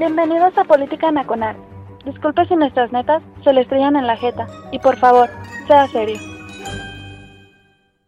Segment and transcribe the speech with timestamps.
[0.00, 1.56] Bienvenidos a Política Nacional.
[2.06, 4.46] Disculpe si nuestras netas se le estrellan en la jeta.
[4.72, 5.28] Y por favor,
[5.66, 6.16] sea serio.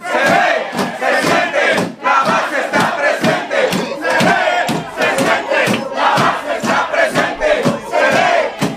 [0.01, 3.59] Se ve, se siente, la base está presente.
[3.77, 4.65] Se ve,
[4.97, 5.61] se siente,
[5.95, 7.63] la base está presente.
[7.91, 8.31] Se ve,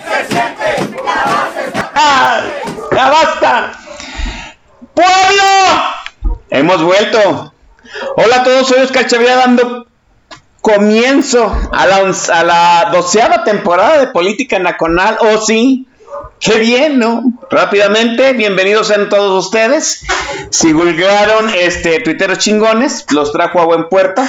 [0.09, 2.41] se siente, la base está ¡Ah!
[2.91, 3.71] ¡Ya basta!
[4.93, 5.49] ¡Pueblo!
[6.49, 7.53] Hemos vuelto.
[8.17, 9.84] Hola a todos, soy Oscar Chavira dando
[10.65, 15.15] comienzo a la, a la doceava temporada de Política Nacional.
[15.19, 15.85] Oh, sí.
[16.39, 17.23] Qué bien, ¿no?
[17.51, 20.03] Rápidamente, bienvenidos sean todos ustedes.
[20.49, 24.23] Si vulgaron este, tuiteros chingones, los trajo a buen puerto.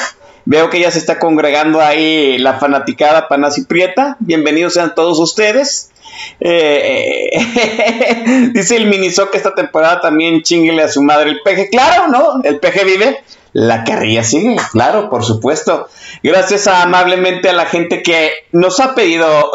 [0.44, 4.18] Veo que ya se está congregando ahí la fanaticada Panasi Prieta.
[4.20, 5.90] Bienvenidos sean todos ustedes.
[6.40, 11.70] Eh, eh, dice el Miniso que esta temporada también chinguele a su madre el peje.
[11.70, 12.42] Claro, ¿no?
[12.44, 13.22] El peje vive.
[13.52, 15.88] La carrilla sigue, claro, por supuesto.
[16.22, 19.52] Gracias amablemente a la gente que nos ha pedido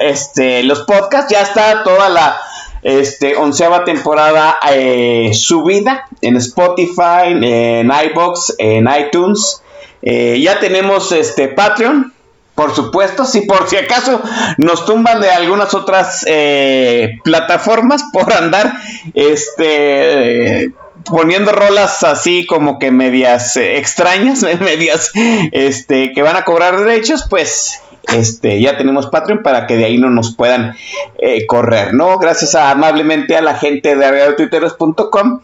[0.00, 1.32] este, los podcasts.
[1.32, 2.40] Ya está toda la
[2.82, 9.62] este, onceava temporada eh, subida en Spotify, en iBox, en iTunes.
[10.02, 12.14] Eh, ya tenemos este Patreon,
[12.54, 14.22] por supuesto, si por si acaso
[14.58, 18.72] nos tumban de algunas otras eh, plataformas por andar
[19.14, 20.72] este
[21.04, 25.10] poniendo rolas así como que medias eh, extrañas, medias
[25.52, 27.80] este que van a cobrar derechos, pues
[28.12, 30.74] este ya tenemos Patreon para que de ahí no nos puedan
[31.18, 32.18] eh, correr, ¿no?
[32.18, 35.40] Gracias a, amablemente a la gente de radiotuiteros.com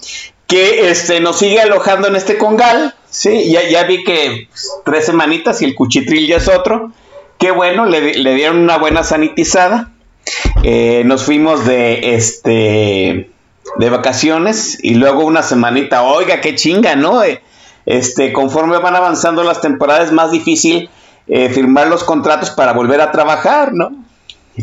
[0.46, 2.94] que este, nos sigue alojando en este congal.
[3.10, 6.92] Sí, ya, ya vi que pues, tres semanitas y el cuchitril ya es otro.
[7.38, 9.90] Qué bueno, le, le dieron una buena sanitizada.
[10.62, 13.30] Eh, nos fuimos de este
[13.78, 16.02] de vacaciones y luego una semanita.
[16.02, 17.22] Oiga, qué chinga, ¿no?
[17.22, 17.42] Eh,
[17.86, 20.90] Este, conforme van avanzando las temporadas, es más difícil
[21.28, 23.92] eh, firmar los contratos para volver a trabajar, ¿no?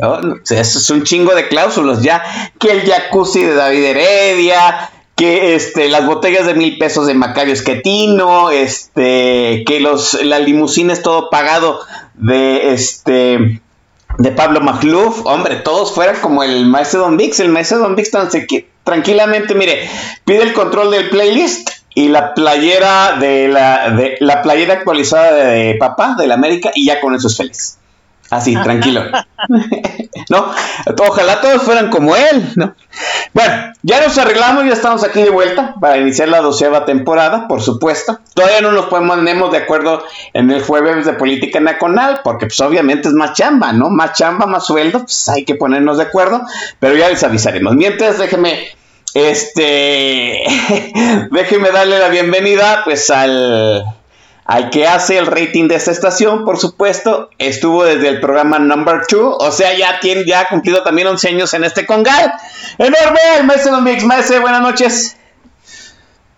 [0.01, 2.22] Oh, eso es un chingo de cláusulas ya.
[2.59, 7.53] Que el jacuzzi de David Heredia, que este, las botellas de mil pesos de Macario
[7.53, 11.80] Esquetino, este, que los, las limusines todo pagado
[12.16, 13.62] de este
[14.18, 18.12] de Pablo Magluf, hombre, todos fueran como el maestro Don Vix, el maestro Don Vix
[18.12, 19.89] tan sequi- tranquilamente, mire,
[20.25, 25.75] pide el control del playlist y la playera de la de la playera actualizada de
[25.75, 27.77] papá de la América y ya con eso es feliz.
[28.33, 29.03] Así, tranquilo.
[30.29, 30.51] ¿No?
[31.07, 32.73] Ojalá todos fueran como él, ¿no?
[33.33, 37.61] Bueno, ya nos arreglamos, ya estamos aquí de vuelta para iniciar la doceava temporada, por
[37.61, 38.19] supuesto.
[38.33, 43.09] Todavía no nos ponemos de acuerdo en el jueves de política nacional, porque pues obviamente
[43.09, 43.89] es más chamba, ¿no?
[43.89, 46.41] Más chamba, más sueldo, pues hay que ponernos de acuerdo,
[46.79, 47.75] pero ya les avisaremos.
[47.75, 48.67] Mientras, déjeme,
[49.13, 50.44] este,
[51.31, 53.83] déjeme darle la bienvenida, pues al
[54.46, 59.02] al que hace el rating de esta estación, por supuesto, estuvo desde el programa Number
[59.09, 62.34] 2, o sea, ya tiene, ya ha cumplido también 11 años en este congal.
[62.78, 65.18] Enorme, el maestro Mix, maestro, buenas noches.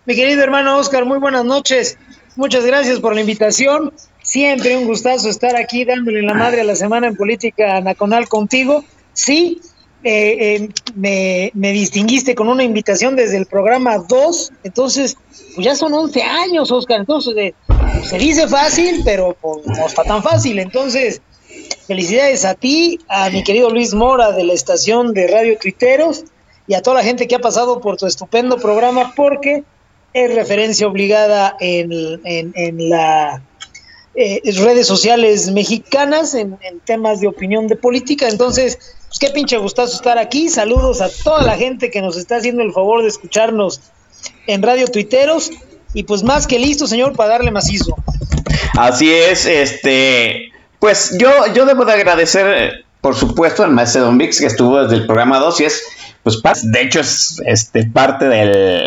[0.06, 1.98] Mi querido hermano Oscar, muy buenas noches.
[2.36, 3.92] Muchas gracias por la invitación.
[4.22, 8.84] Siempre un gustazo estar aquí dándole la madre a la semana en política nacional contigo.
[9.14, 9.62] Sí,
[10.08, 15.18] eh, eh, me, me distinguiste con una invitación desde el programa 2, entonces,
[15.56, 17.00] pues ya son 11 años, Oscar.
[17.00, 17.56] Entonces, eh,
[18.04, 20.60] se dice fácil, pero pues, no está tan fácil.
[20.60, 21.22] Entonces,
[21.88, 26.26] felicidades a ti, a mi querido Luis Mora de la estación de Radio Tuiteros
[26.68, 29.64] y a toda la gente que ha pasado por tu estupendo programa, porque
[30.14, 31.92] es referencia obligada en,
[32.26, 33.42] en, en las
[34.14, 38.30] eh, redes sociales mexicanas, en, en, temas de opinión de política.
[38.30, 38.78] Entonces,
[39.16, 40.50] pues qué pinche gustazo estar aquí.
[40.50, 43.80] Saludos a toda la gente que nos está haciendo el favor de escucharnos
[44.46, 45.52] en Radio Tuiteros.
[45.94, 47.96] Y pues más que listo, señor, para darle macizo.
[48.78, 54.40] Así es, este, pues yo, yo debo de agradecer, por supuesto, al maestro Don Vix
[54.40, 55.82] que estuvo desde el programa 2 y es
[56.24, 58.84] pues de hecho es este parte del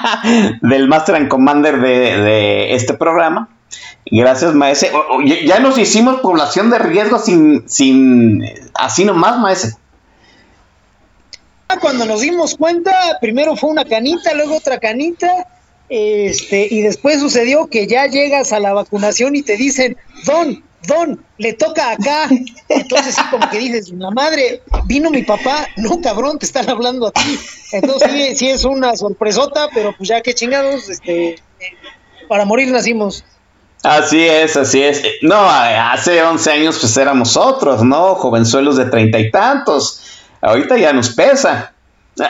[0.62, 3.50] del Master and Commander de, de este programa.
[4.10, 4.90] Gracias, maese.
[5.44, 8.42] Ya nos hicimos población de riesgo sin, sin
[8.74, 9.76] así nomás, maese.
[11.80, 15.46] Cuando nos dimos cuenta, primero fue una canita, luego otra canita,
[15.90, 21.22] este, y después sucedió que ya llegas a la vacunación y te dicen, Don, Don,
[21.38, 22.28] le toca acá.
[22.68, 25.66] Entonces, sí, como que dices, la madre, vino mi papá.
[25.76, 27.38] No, cabrón, te están hablando a ti.
[27.72, 31.36] Entonces, sí, sí es una sorpresota, pero pues ya que chingados, este,
[32.28, 33.24] para morir nacimos.
[33.82, 35.02] Así es, así es.
[35.22, 38.14] No, hace 11 años pues éramos otros, ¿no?
[38.16, 40.02] Jovenzuelos de treinta y tantos.
[40.40, 41.72] Ahorita ya nos pesa.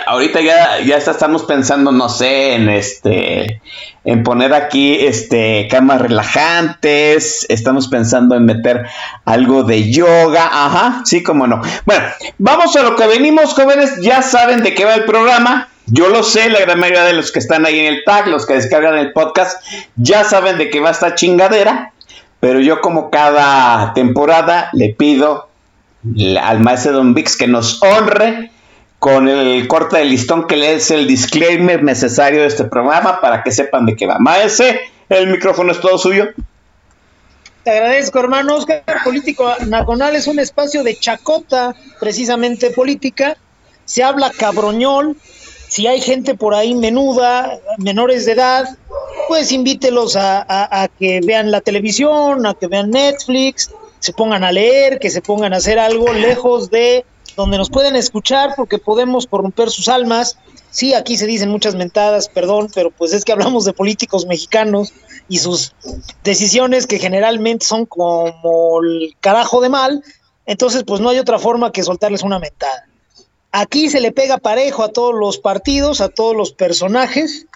[0.07, 3.63] Ahorita ya, ya estamos pensando, no sé, en este,
[4.05, 7.47] en poner aquí, este, camas relajantes.
[7.49, 8.87] Estamos pensando en meter
[9.25, 10.51] algo de yoga.
[10.53, 11.63] Ajá, sí, como no.
[11.87, 12.05] Bueno,
[12.37, 13.99] vamos a lo que venimos, jóvenes.
[14.03, 15.69] Ya saben de qué va el programa.
[15.91, 18.47] Yo lo sé, la gran mayoría de los que están ahí en el tag, los
[18.47, 19.63] que descargan el podcast,
[19.97, 21.93] ya saben de qué va esta chingadera.
[22.41, 25.49] Pero yo como cada temporada le pido
[26.43, 28.51] al maestro Don Vix que nos honre
[28.99, 33.43] con el corte de listón que le es el disclaimer necesario de este programa para
[33.43, 34.19] que sepan de qué va.
[34.19, 36.29] Maese, el micrófono es todo suyo.
[37.65, 38.83] Te agradezco, hermano Oscar.
[39.05, 43.37] Político Nacional es un espacio de chacota, precisamente política.
[43.85, 45.17] Se habla cabroñol.
[45.69, 48.65] Si hay gente por ahí menuda, menores de edad,
[49.29, 53.71] pues invítelos a, que vean la televisión, a que vean Netflix,
[54.01, 57.05] se pongan a leer, que se pongan a hacer algo lejos de
[57.37, 60.39] donde nos pueden escuchar porque podemos corromper sus almas.
[60.71, 64.93] Sí, aquí se dicen muchas mentadas, perdón, pero pues es que hablamos de políticos mexicanos
[65.29, 65.75] y sus
[66.25, 70.03] decisiones que generalmente son como el carajo de mal,
[70.47, 72.88] entonces pues no hay otra forma que soltarles una mentada.
[73.61, 77.47] Aquí se le pega parejo a todos los partidos, a todos los personajes.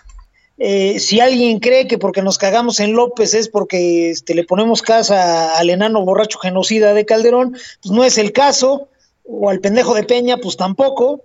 [0.58, 4.82] Eh, si alguien cree que porque nos cagamos en López es porque este, le ponemos
[4.82, 8.88] casa al enano borracho genocida de Calderón, pues no es el caso
[9.22, 11.22] o al pendejo de Peña, pues tampoco,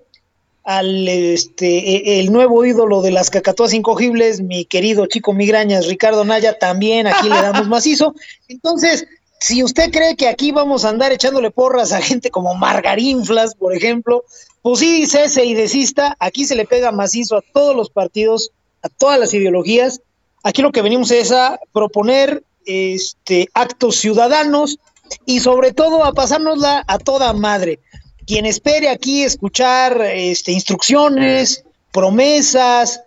[0.64, 6.24] al este e, el nuevo ídolo de las cacatúas incogibles, mi querido chico migrañas, Ricardo
[6.24, 8.14] Naya, también aquí le damos macizo.
[8.48, 9.08] Entonces,
[9.40, 13.76] si usted cree que aquí vamos a andar echándole porras a gente como Margarinflas, por
[13.76, 14.24] ejemplo,
[14.68, 18.90] pues sí, cese y desista, aquí se le pega macizo a todos los partidos, a
[18.90, 20.02] todas las ideologías.
[20.44, 24.78] Aquí lo que venimos es a proponer este actos ciudadanos
[25.25, 27.80] y sobre todo a pasárnosla a toda madre
[28.25, 33.04] quien espere aquí escuchar este, instrucciones, promesas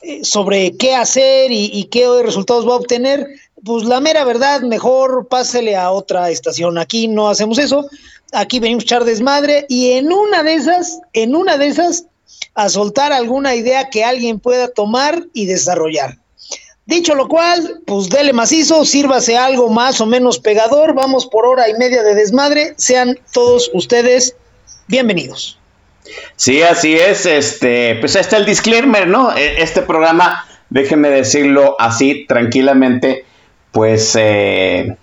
[0.00, 3.26] eh, sobre qué hacer y, y, qué resultados va a obtener,
[3.62, 6.78] pues la mera verdad, mejor pásele a otra estación.
[6.78, 7.86] Aquí no hacemos eso,
[8.32, 12.06] aquí venimos a echar desmadre y en una de esas, en una de esas,
[12.54, 16.18] a soltar alguna idea que alguien pueda tomar y desarrollar.
[16.84, 21.68] Dicho lo cual, pues dele macizo, sírvase algo más o menos pegador, vamos por hora
[21.68, 24.34] y media de desmadre, sean todos ustedes
[24.88, 25.58] bienvenidos.
[26.36, 27.26] Sí, así es.
[27.26, 29.34] Este, pues está el disclaimer, ¿no?
[29.36, 33.24] E, este programa, déjenme decirlo así tranquilamente,
[33.70, 34.96] pues eh,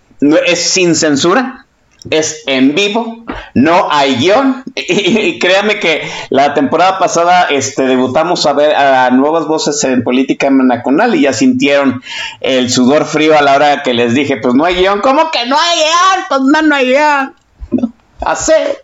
[0.45, 1.65] es sin censura,
[2.09, 4.63] es en vivo, no hay guion.
[4.75, 10.49] Y, créanme que la temporada pasada este, debutamos a ver a nuevas voces en política
[10.49, 12.01] nacional y ya sintieron
[12.41, 15.01] el sudor frío a la hora que les dije, pues no hay guion.
[15.01, 16.25] ¿Cómo que no hay guion?
[16.29, 17.35] Pues no, no hay guion.
[17.71, 17.93] No,
[18.25, 18.81] hacer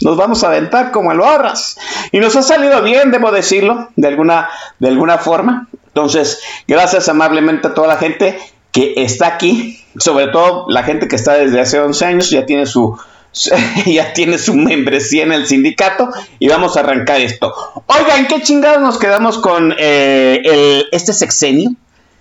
[0.00, 1.78] nos vamos a aventar como el barras.
[2.10, 4.48] Y nos ha salido bien, debo decirlo, de alguna,
[4.78, 5.68] de alguna forma.
[5.88, 8.38] Entonces, gracias amablemente a toda la gente
[8.70, 12.66] que está aquí, sobre todo la gente que está desde hace 11 años, ya tiene
[12.66, 12.98] su,
[13.86, 17.54] ya tiene su membresía en el sindicato y vamos a arrancar esto.
[17.86, 21.72] Oigan, ¿qué chingados nos quedamos con eh, el, este sexenio?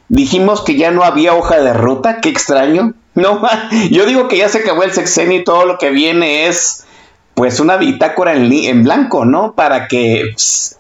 [0.10, 2.94] Dijimos que ya no había hoja de ruta, qué extraño.
[3.16, 3.42] No,
[3.92, 6.86] yo digo que ya se acabó el sexenio y todo lo que viene es
[7.34, 9.54] pues una bitácora en, en blanco, ¿no?
[9.54, 10.78] Para que pues,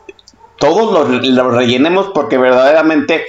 [0.61, 3.25] todos lo, rellenemos porque verdaderamente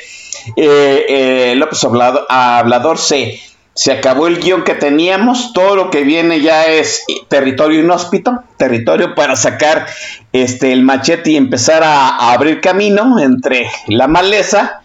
[0.57, 1.83] eh, eh, López
[2.29, 3.41] Hablador se,
[3.75, 9.15] se acabó el guion que teníamos, todo lo que viene ya es territorio inhóspito, territorio
[9.15, 9.87] para sacar
[10.33, 14.81] este, el machete y empezar a, abrir camino entre la maleza.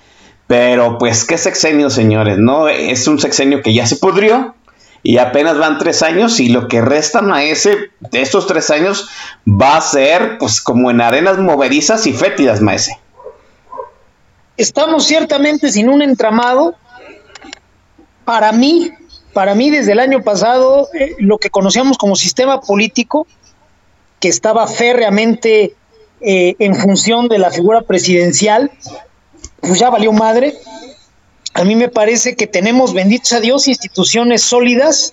[0.48, 2.70] Pero pues qué sexenio, señores, ¿no?
[2.70, 4.56] Es un sexenio que ya se pudrió,
[5.04, 9.10] y apenas van tres años y lo que restan a ese de estos tres años
[9.48, 13.00] va a ser pues como en arenas movedizas y fétidas, maese.
[14.58, 16.76] Estamos ciertamente sin un entramado.
[18.28, 18.92] Para mí,
[19.34, 23.26] para mí desde el año pasado, eh, lo que conocíamos como sistema político,
[24.20, 25.74] que estaba férreamente
[26.22, 28.70] eh, en función de la figura presidencial,
[29.62, 30.54] pues ya valió madre
[31.58, 35.12] a mí me parece que tenemos, benditos a Dios, instituciones sólidas,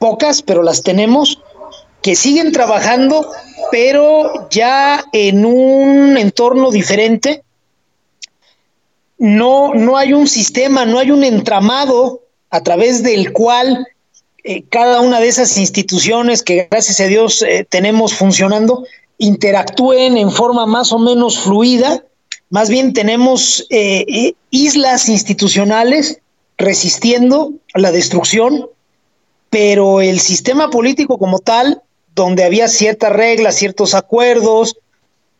[0.00, 1.40] pocas, pero las tenemos,
[2.02, 3.30] que siguen trabajando,
[3.70, 7.44] pero ya en un entorno diferente.
[9.18, 13.86] No, no hay un sistema, no hay un entramado a través del cual
[14.44, 18.84] eh, cada una de esas instituciones que gracias a Dios eh, tenemos funcionando
[19.18, 22.04] interactúen en forma más o menos fluida.
[22.50, 26.20] Más bien tenemos eh, islas institucionales
[26.56, 28.68] resistiendo la destrucción,
[29.50, 31.82] pero el sistema político como tal,
[32.14, 34.78] donde había ciertas reglas, ciertos acuerdos,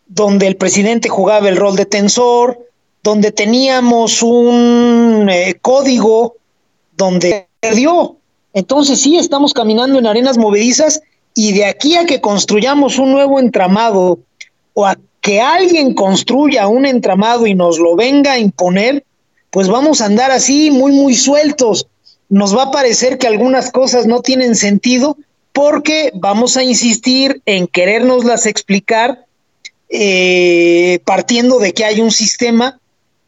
[0.06, 2.58] donde el presidente jugaba el rol de tensor,
[3.02, 5.30] donde teníamos un
[5.62, 6.37] código
[6.98, 8.16] donde perdió.
[8.52, 11.00] Entonces sí, estamos caminando en arenas movedizas
[11.34, 14.18] y de aquí a que construyamos un nuevo entramado
[14.74, 19.04] o a que alguien construya un entramado y nos lo venga a imponer,
[19.50, 21.86] pues vamos a andar así muy, muy sueltos.
[22.28, 25.16] Nos va a parecer que algunas cosas no tienen sentido
[25.52, 29.24] porque vamos a insistir en querérnoslas explicar
[29.88, 32.78] eh, partiendo de que hay un sistema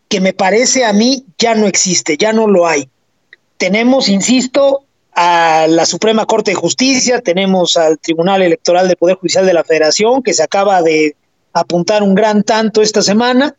[0.09, 2.89] que me parece a mí ya no existe, ya no lo hay
[3.61, 9.45] tenemos, insisto, a la Suprema Corte de Justicia, tenemos al Tribunal Electoral del Poder Judicial
[9.45, 11.15] de la Federación, que se acaba de
[11.53, 13.55] apuntar un gran tanto esta semana,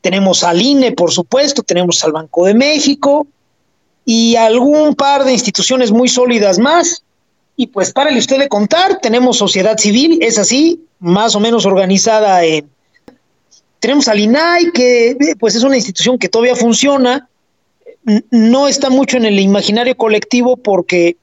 [0.00, 3.28] tenemos al INE, por supuesto, tenemos al Banco de México
[4.04, 7.04] y algún par de instituciones muy sólidas más.
[7.56, 12.44] Y pues párale usted de contar, tenemos sociedad civil, es así, más o menos organizada
[12.44, 12.68] en...
[13.78, 17.28] Tenemos al INAI, que pues es una institución que todavía funciona,
[18.30, 21.16] no está mucho en el imaginario colectivo porque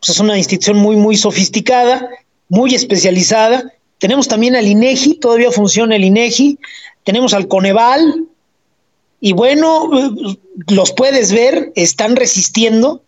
[0.00, 2.08] pues, es una institución muy, muy sofisticada,
[2.48, 3.72] muy especializada.
[3.98, 6.58] Tenemos también al INEGI, todavía funciona el INEGI.
[7.04, 8.26] Tenemos al Coneval.
[9.20, 9.88] Y bueno,
[10.68, 13.02] los puedes ver, están resistiendo,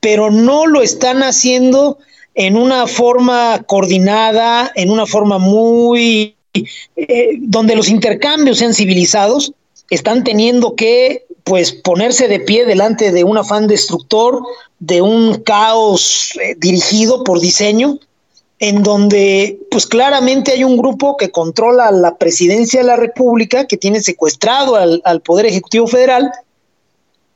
[0.00, 1.98] pero no lo están haciendo
[2.34, 6.34] en una forma coordinada, en una forma muy...
[6.96, 9.54] Eh, donde los intercambios sean civilizados,
[9.94, 14.40] están teniendo que pues ponerse de pie delante de un afán destructor,
[14.78, 17.98] de un caos eh, dirigido por diseño,
[18.58, 23.76] en donde pues claramente hay un grupo que controla la presidencia de la República, que
[23.76, 26.30] tiene secuestrado al, al Poder Ejecutivo Federal,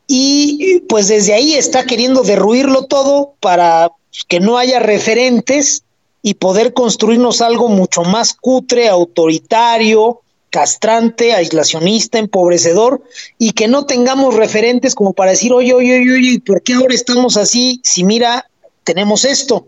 [0.06, 3.90] y pues desde ahí está queriendo derruirlo todo para
[4.28, 5.82] que no haya referentes
[6.22, 10.22] y poder construirnos algo mucho más cutre, autoritario,
[10.56, 13.02] castrante, aislacionista, empobrecedor,
[13.38, 16.94] y que no tengamos referentes como para decir, oye, oye, oye, oye, ¿por qué ahora
[16.94, 17.78] estamos así?
[17.84, 18.48] Si mira,
[18.82, 19.66] tenemos esto.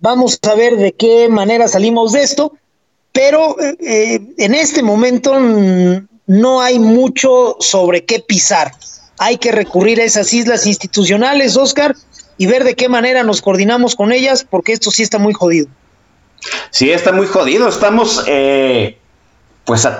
[0.00, 2.52] Vamos a ver de qué manera salimos de esto,
[3.12, 5.40] pero eh, en este momento
[6.26, 8.72] no hay mucho sobre qué pisar.
[9.16, 11.96] Hay que recurrir a esas islas institucionales, Oscar,
[12.36, 15.68] y ver de qué manera nos coordinamos con ellas, porque esto sí está muy jodido.
[16.68, 17.66] Sí, está muy jodido.
[17.68, 18.98] Estamos eh,
[19.64, 19.98] pues a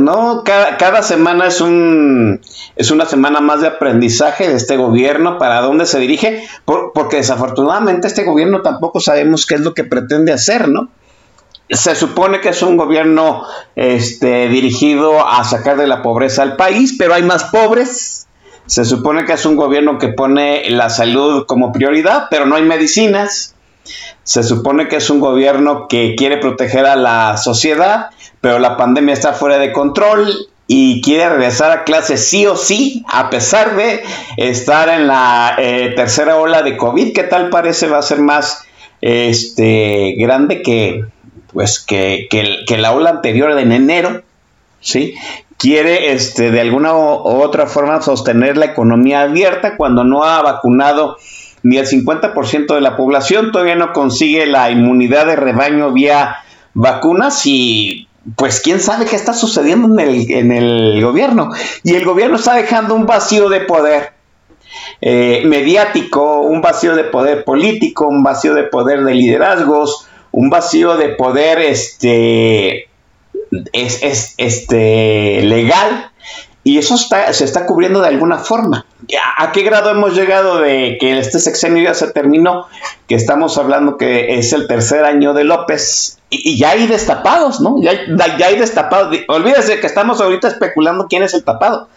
[0.00, 0.42] ¿no?
[0.44, 2.40] Cada, cada, semana es un
[2.76, 8.06] es una semana más de aprendizaje de este gobierno, para dónde se dirige, porque desafortunadamente
[8.06, 10.88] este gobierno tampoco sabemos qué es lo que pretende hacer, ¿no?
[11.70, 13.44] Se supone que es un gobierno
[13.76, 18.26] este, dirigido a sacar de la pobreza al país, pero hay más pobres.
[18.66, 22.62] Se supone que es un gobierno que pone la salud como prioridad, pero no hay
[22.62, 23.54] medicinas.
[24.28, 28.10] Se supone que es un gobierno que quiere proteger a la sociedad,
[28.42, 33.06] pero la pandemia está fuera de control y quiere regresar a clase sí o sí,
[33.08, 34.02] a pesar de
[34.36, 38.66] estar en la eh, tercera ola de COVID, que tal parece va a ser más
[39.00, 41.06] este, grande que,
[41.54, 44.24] pues, que, que, la ola anterior en enero,
[44.82, 45.14] ¿sí?
[45.56, 51.16] Quiere este, de alguna u otra forma sostener la economía abierta cuando no ha vacunado
[51.62, 56.36] ni el 50% de la población, todavía no consigue la inmunidad de rebaño vía
[56.74, 61.50] vacunas y pues quién sabe qué está sucediendo en el, en el gobierno.
[61.82, 64.12] Y el gobierno está dejando un vacío de poder
[65.00, 70.96] eh, mediático, un vacío de poder político, un vacío de poder de liderazgos, un vacío
[70.96, 72.88] de poder este,
[73.72, 76.10] es, este, legal.
[76.64, 78.84] Y eso está, se está cubriendo de alguna forma.
[79.36, 82.66] ¿A qué grado hemos llegado de que este sexenio ya se terminó?
[83.06, 87.80] Que estamos hablando que es el tercer año de López y, ya hay destapados, ¿no?
[87.80, 87.92] Ya,
[88.44, 89.16] hay destapados.
[89.28, 91.88] Olvídese que estamos ahorita especulando quién es el tapado.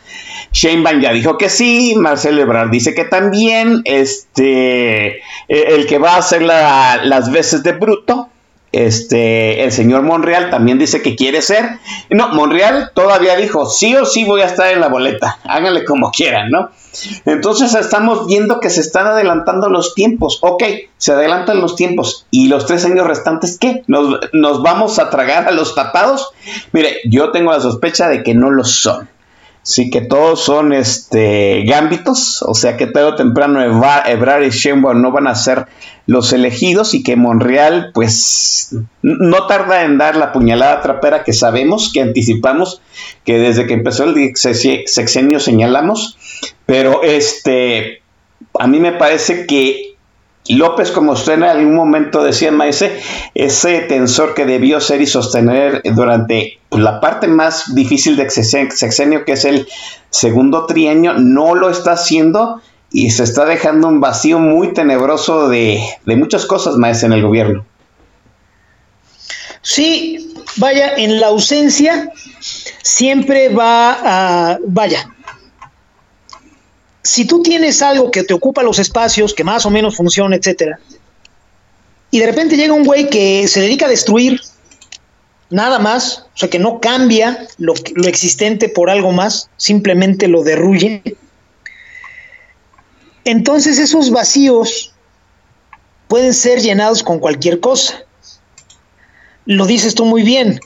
[0.54, 6.16] Shane ya dijo que sí, Marcelo Ebrard dice que también, este, e, el que va
[6.16, 8.30] a hacer las veces de bruto,
[8.72, 11.80] este, el señor Monreal también dice que quiere ser.
[12.10, 16.12] No, Monreal todavía dijo, sí o sí voy a estar en la boleta, háganle como
[16.12, 16.70] quieran, ¿no?
[17.26, 20.40] Entonces estamos viendo que se están adelantando los tiempos.
[20.42, 20.64] Ok,
[20.98, 22.26] se adelantan los tiempos.
[22.32, 23.84] ¿Y los tres años restantes qué?
[23.88, 26.32] ¿Nos, nos vamos a tragar a los tapados?
[26.74, 29.10] Mire, yo tengo la sospecha de que no lo son.
[29.64, 35.00] Sí, que todos son este gámbitos, o sea que tarde o temprano Ebrard y Sheinbaum
[35.00, 35.68] no van a ser
[36.12, 41.92] los elegidos y que Monreal pues no tarda en dar la puñalada trapera que sabemos,
[41.94, 42.82] que anticipamos,
[43.24, 46.18] que desde que empezó el sexenio señalamos,
[46.66, 48.02] pero este
[48.60, 49.96] a mí me parece que
[50.50, 53.00] López, como usted en algún momento decía, Maese,
[53.36, 59.34] ese tensor que debió ser y sostener durante la parte más difícil de sexenio, que
[59.34, 59.68] es el
[60.10, 62.60] segundo trienio, no lo está haciendo
[62.92, 67.66] y se está dejando un vacío muy tenebroso de, muchas cosas, Maese, en el gobierno.
[69.62, 72.12] Sí, vaya, en la ausencia
[72.84, 74.00] siempre va
[74.54, 75.10] a, vaya,
[77.04, 80.80] si tú tienes algo que te ocupa los espacios, que más o menos funciona, etcétera,
[82.10, 84.42] y de repente llega un güey que se dedica a destruir
[85.50, 90.44] nada más, o sea, que no cambia lo, lo existente por algo más, simplemente lo
[90.44, 91.16] derruye,
[93.26, 94.94] entonces esos vacíos
[96.08, 98.04] pueden ser llenados con cualquier cosa.
[99.46, 100.60] Lo dices tú muy bien.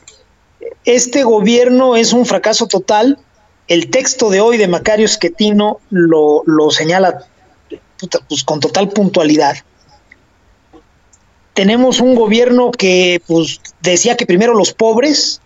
[0.86, 3.20] Este gobierno es un fracaso total
[3.68, 7.26] el texto de hoy de Macario Schettino lo, lo señala
[8.28, 9.58] pues, con total puntualidad.
[11.54, 15.42] Tenemos un gobierno que pues, decía que primero los pobres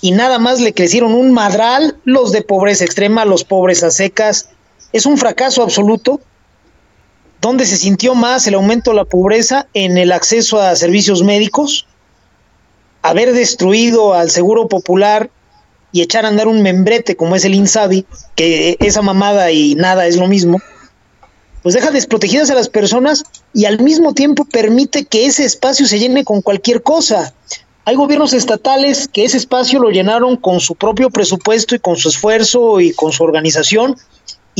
[0.00, 4.48] y nada más le crecieron un madral los de pobreza extrema, los pobres a secas.
[4.92, 6.20] Es un fracaso absoluto.
[7.40, 9.66] ¿Dónde se sintió más el aumento de la pobreza?
[9.72, 11.86] En el acceso a servicios médicos,
[13.02, 15.30] haber destruido al Seguro Popular
[15.90, 18.04] y echar a andar un membrete como es el Insabi,
[18.36, 20.60] que esa mamada y nada es lo mismo,
[21.62, 25.98] pues deja desprotegidas a las personas y al mismo tiempo permite que ese espacio se
[25.98, 27.32] llene con cualquier cosa.
[27.86, 32.10] Hay gobiernos estatales que ese espacio lo llenaron con su propio presupuesto y con su
[32.10, 33.96] esfuerzo y con su organización,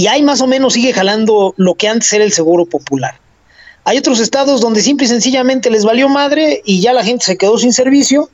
[0.01, 3.21] y ahí más o menos sigue jalando lo que antes era el seguro popular.
[3.85, 7.37] Hay otros estados donde simple y sencillamente les valió madre y ya la gente se
[7.37, 8.31] quedó sin servicio.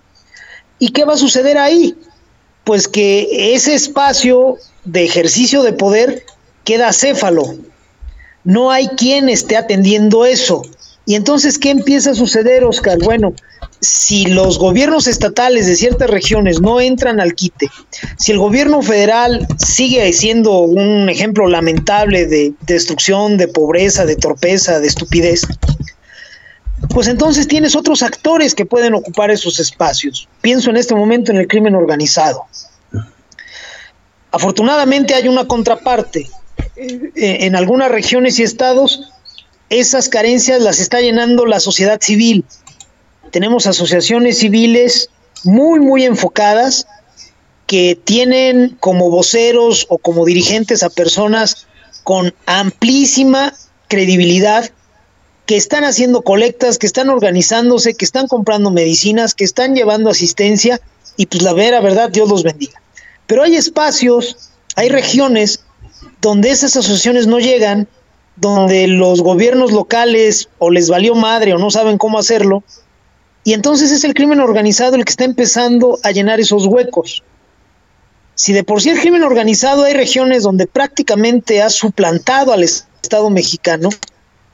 [0.79, 1.97] ¿Y qué va a suceder ahí?
[2.67, 6.27] pues que ese espacio de ejercicio de poder
[6.65, 7.55] queda céfalo.
[8.43, 10.63] No hay quien esté atendiendo eso.
[11.07, 12.99] Y entonces, ¿qué empieza a suceder, Oscar?
[12.99, 13.33] Bueno,
[13.81, 17.71] si los gobiernos estatales de ciertas regiones no entran al quite,
[18.19, 24.81] si el gobierno federal sigue siendo un ejemplo lamentable de destrucción, de pobreza, de torpeza,
[24.81, 25.47] de estupidez,
[26.91, 30.29] pues entonces tienes otros actores que pueden ocupar esos espacios.
[30.41, 32.47] Pienso en este momento en el crimen organizado.
[34.33, 36.29] Afortunadamente hay una contraparte.
[36.77, 39.13] Eh, en algunas regiones y estados
[39.71, 42.45] esas carencias las está llenando la sociedad civil.
[43.31, 45.11] Tenemos asociaciones civiles
[45.45, 46.87] muy, muy enfocadas
[47.67, 51.67] que tienen como voceros o como dirigentes a personas
[52.05, 53.53] con amplísima
[53.89, 54.71] credibilidad
[55.47, 60.81] que están haciendo colectas, que están organizándose, que están comprando medicinas, que están llevando asistencia
[61.17, 62.81] y pues la vera verdad, Dios los bendiga.
[63.27, 65.61] Pero hay espacios, hay regiones
[66.21, 67.89] donde esas asociaciones no llegan,
[68.37, 72.63] donde los gobiernos locales o les valió madre o no saben cómo hacerlo,
[73.45, 77.23] y entonces es el crimen organizado el que está empezando a llenar esos huecos.
[78.35, 83.31] Si de por sí el crimen organizado hay regiones donde prácticamente ha suplantado al Estado
[83.31, 83.89] mexicano,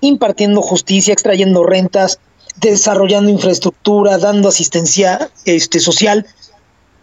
[0.01, 2.21] impartiendo justicia, extrayendo rentas,
[2.61, 6.27] desarrollando infraestructura, dando asistencia este, social,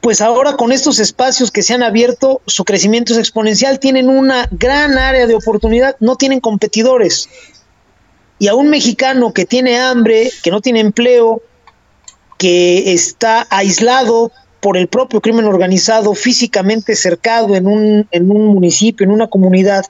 [0.02, 4.48] pues ahora con estos espacios que se han abierto, su crecimiento es exponencial, tienen una
[4.52, 7.30] gran área de oportunidad, no tienen competidores.
[8.38, 11.42] Y a un mexicano que tiene hambre, que no tiene empleo,
[12.38, 14.32] que está aislado
[14.62, 19.86] por el propio crimen organizado, físicamente cercado en un, en un municipio, en una comunidad,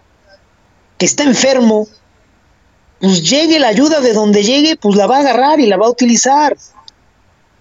[0.98, 1.88] que está enfermo,
[3.00, 5.86] pues llegue la ayuda de donde llegue, pues la va a agarrar y la va
[5.86, 6.58] a utilizar.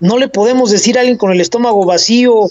[0.00, 2.50] No le podemos decir a alguien con el estómago vacío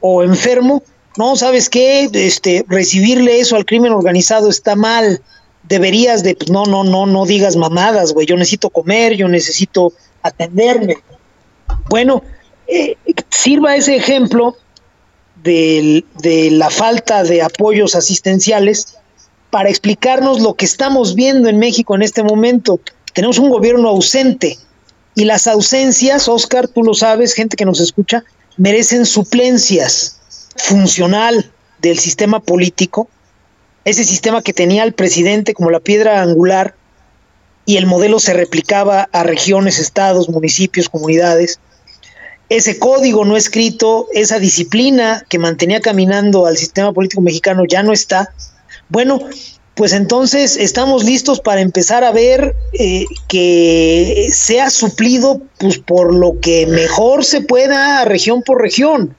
[0.00, 0.82] o, enfermo,
[1.16, 2.08] no, ¿sabes qué?
[2.12, 5.20] Este, recibirle eso al crimen organizado está mal.
[5.64, 8.26] Deberías de, pues no, no, no, no digas mamadas, güey.
[8.26, 10.96] Yo necesito comer, yo necesito atenderme.
[11.88, 12.22] Bueno,
[12.66, 12.96] eh,
[13.30, 14.56] sirva ese ejemplo
[15.42, 16.04] de
[16.52, 18.98] la falta de apoyos asistenciales
[19.50, 22.80] para explicarnos lo que estamos viendo en México en este momento.
[23.14, 24.58] Tenemos un gobierno ausente
[25.18, 28.22] y las ausencias, Oscar, tú lo sabes, gente que nos escucha,
[28.56, 30.20] merecen suplencias
[30.54, 31.50] funcional
[31.82, 33.08] del sistema político,
[33.84, 36.76] ese sistema que tenía al presidente como la piedra angular
[37.66, 41.58] y el modelo se replicaba a regiones, estados, municipios, comunidades.
[42.48, 47.92] ese código no escrito, esa disciplina que mantenía caminando al sistema político mexicano ya no
[47.92, 48.32] está.
[48.88, 49.18] Bueno,
[49.78, 56.40] pues entonces estamos listos para empezar a ver eh, que sea suplido pues, por lo
[56.40, 59.14] que mejor se pueda región por región.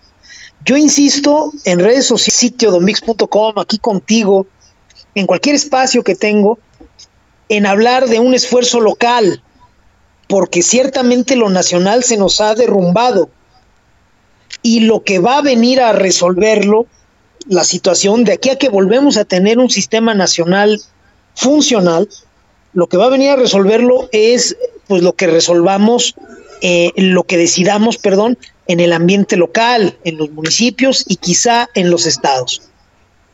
[0.65, 4.47] Yo insisto en redes sociales, sitio domix.com, aquí contigo,
[5.15, 6.59] en cualquier espacio que tengo,
[7.47, 9.41] en hablar de un esfuerzo local,
[10.27, 13.29] porque ciertamente lo nacional se nos ha derrumbado
[14.61, 16.85] y lo que va a venir a resolverlo
[17.49, 20.79] la situación de aquí a que volvemos a tener un sistema nacional
[21.35, 22.07] funcional,
[22.73, 24.55] lo que va a venir a resolverlo es
[24.88, 26.15] pues lo que resolvamos,
[26.62, 31.89] eh, lo que decidamos, perdón, en el ambiente local, en los municipios y quizá en
[31.89, 32.62] los estados.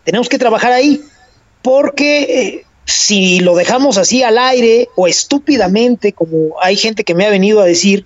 [0.05, 1.01] Tenemos que trabajar ahí,
[1.61, 7.25] porque eh, si lo dejamos así al aire o estúpidamente, como hay gente que me
[7.25, 8.05] ha venido a decir,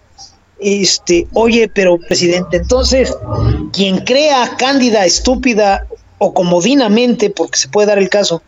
[0.59, 3.15] este, oye, pero presidente, entonces,
[3.73, 5.85] quien crea cándida, estúpida
[6.19, 8.43] o comodinamente, porque se puede dar el caso,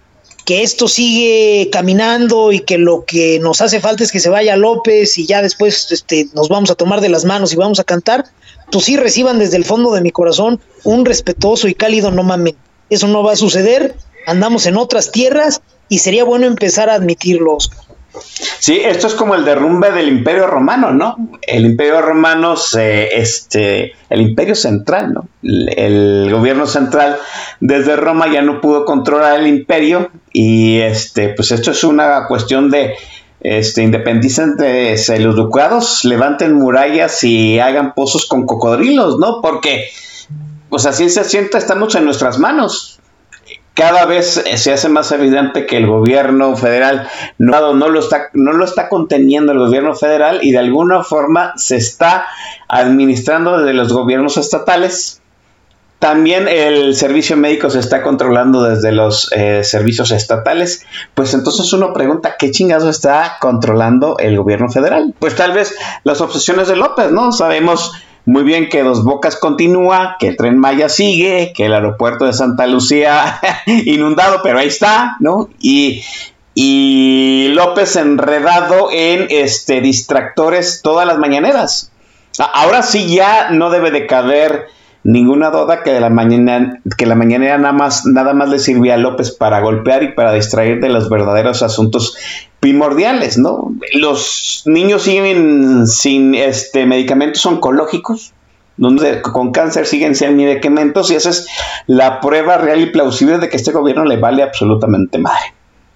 [0.46, 4.56] que esto sigue caminando y que lo que nos hace falta es que se vaya
[4.56, 7.84] López y ya después este, nos vamos a tomar de las manos y vamos a
[7.84, 8.26] cantar,
[8.72, 12.56] pues sí reciban desde el fondo de mi corazón un respetuoso y cálido no mamen.
[12.90, 17.56] Eso no va a suceder, andamos en otras tierras y sería bueno empezar a admitirlo,
[17.56, 17.91] Oscar.
[18.20, 21.16] Sí, esto es como el derrumbe del Imperio Romano, ¿no?
[21.42, 25.28] El Imperio Romano, se, este, el Imperio Central, ¿no?
[25.42, 27.18] El, gobierno central
[27.60, 32.70] desde Roma ya no pudo controlar el imperio y, este, pues esto es una cuestión
[32.70, 32.96] de,
[33.42, 39.42] este, independícense los ducados, levanten murallas y hagan pozos con cocodrilos, ¿no?
[39.42, 39.90] Porque,
[40.70, 43.01] pues así se sienta, estamos en nuestras manos
[43.82, 47.08] cada vez se hace más evidente que el gobierno federal
[47.40, 51.54] no, no, lo está, no lo está conteniendo el gobierno federal y de alguna forma
[51.56, 52.28] se está
[52.68, 55.24] administrando desde los gobiernos estatales.
[55.98, 60.86] También el servicio médico se está controlando desde los eh, servicios estatales.
[61.16, 65.16] Pues entonces uno pregunta, ¿qué chingazo está controlando el gobierno federal?
[65.18, 67.32] Pues tal vez las obsesiones de López, ¿no?
[67.32, 67.94] Sabemos
[68.26, 72.34] muy bien que Dos Bocas continúa, que el tren Maya sigue, que el aeropuerto de
[72.34, 75.50] Santa Lucía inundado, pero ahí está, ¿no?
[75.60, 76.04] Y,
[76.54, 81.92] y López enredado en este distractores todas las mañaneras.
[82.54, 84.68] Ahora sí ya no debe de caber
[85.04, 88.98] ninguna duda que la mañana que la mañanera nada más nada más le sirvió a
[88.98, 92.16] López para golpear y para distraer de los verdaderos asuntos
[92.62, 93.76] primordiales, ¿no?
[93.94, 98.34] Los niños siguen sin este, medicamentos oncológicos,
[98.78, 101.48] donde con cáncer siguen sin medicamentos y esa es
[101.88, 105.54] la prueba real y plausible de que este gobierno le vale absolutamente madre.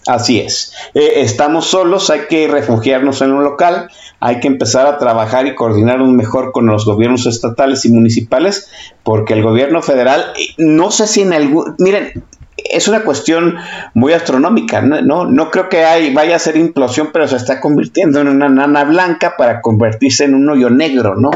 [0.08, 0.73] Así es.
[0.95, 5.56] Eh, estamos solos, hay que refugiarnos en un local, hay que empezar a trabajar y
[5.56, 8.69] coordinarnos mejor con los gobiernos estatales y municipales,
[9.04, 12.23] porque el gobierno federal, eh, no sé si en algún, miren,
[12.69, 13.56] es una cuestión
[13.93, 15.25] muy astronómica, ¿no?
[15.25, 19.36] No, creo que vaya a ser implosión, pero se está convirtiendo en una nana blanca
[19.38, 21.32] para convertirse en un hoyo negro, ¿no?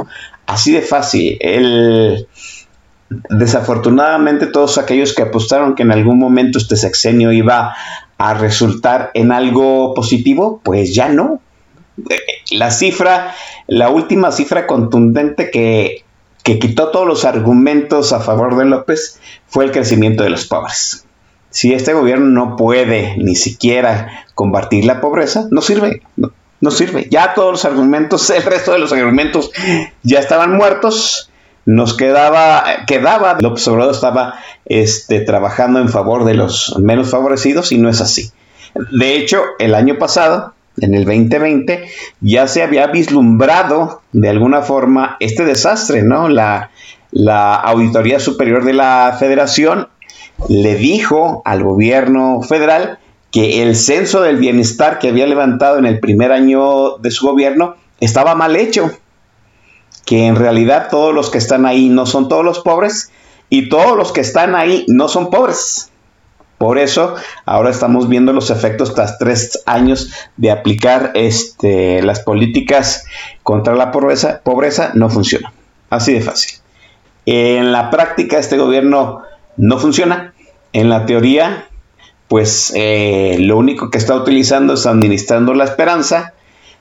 [0.46, 1.38] Así de fácil.
[3.30, 7.76] Desafortunadamente todos aquellos que apostaron que en algún momento este sexenio iba
[8.18, 11.42] a resultar en algo positivo, pues ya no.
[12.52, 13.36] La cifra,
[13.68, 16.04] la última cifra contundente que
[16.44, 21.06] quitó todos los argumentos a favor de López fue el crecimiento de los pobres.
[21.50, 26.02] Si este gobierno no puede ni siquiera combatir la pobreza, no sirve.
[26.62, 27.08] No, sirve.
[27.10, 29.52] Ya todos los argumentos, el resto de los argumentos
[30.04, 31.30] ya estaban muertos.
[31.66, 34.36] Nos quedaba, quedaba, López Obrador estaba
[34.66, 38.32] este, trabajando en favor de los menos favorecidos y no es así.
[38.92, 41.88] De hecho, el año pasado, en el 2020,
[42.22, 46.28] ya se había vislumbrado de alguna forma este desastre, ¿no?
[46.28, 46.72] La,
[47.12, 49.90] la Auditoría Superior de la Federación
[50.48, 53.00] le dijo al gobierno federal
[53.32, 57.76] que el censo del bienestar que había levantado en el primer año de su gobierno
[58.00, 58.92] estaba mal hecho,
[60.06, 63.12] que en realidad todos los que están ahí no son todos los pobres
[63.50, 65.92] y todos los que están ahí no son pobres.
[66.58, 73.06] Por eso ahora estamos viendo los efectos tras tres años de aplicar este, las políticas
[73.44, 74.42] contra la pobreza.
[74.44, 75.54] Pobreza no funciona.
[75.90, 76.60] Así de fácil.
[77.26, 79.22] En la práctica este gobierno
[79.56, 80.29] no funciona.
[80.74, 81.68] En la teoría,
[82.28, 86.34] pues eh, lo único que está utilizando es administrando la esperanza,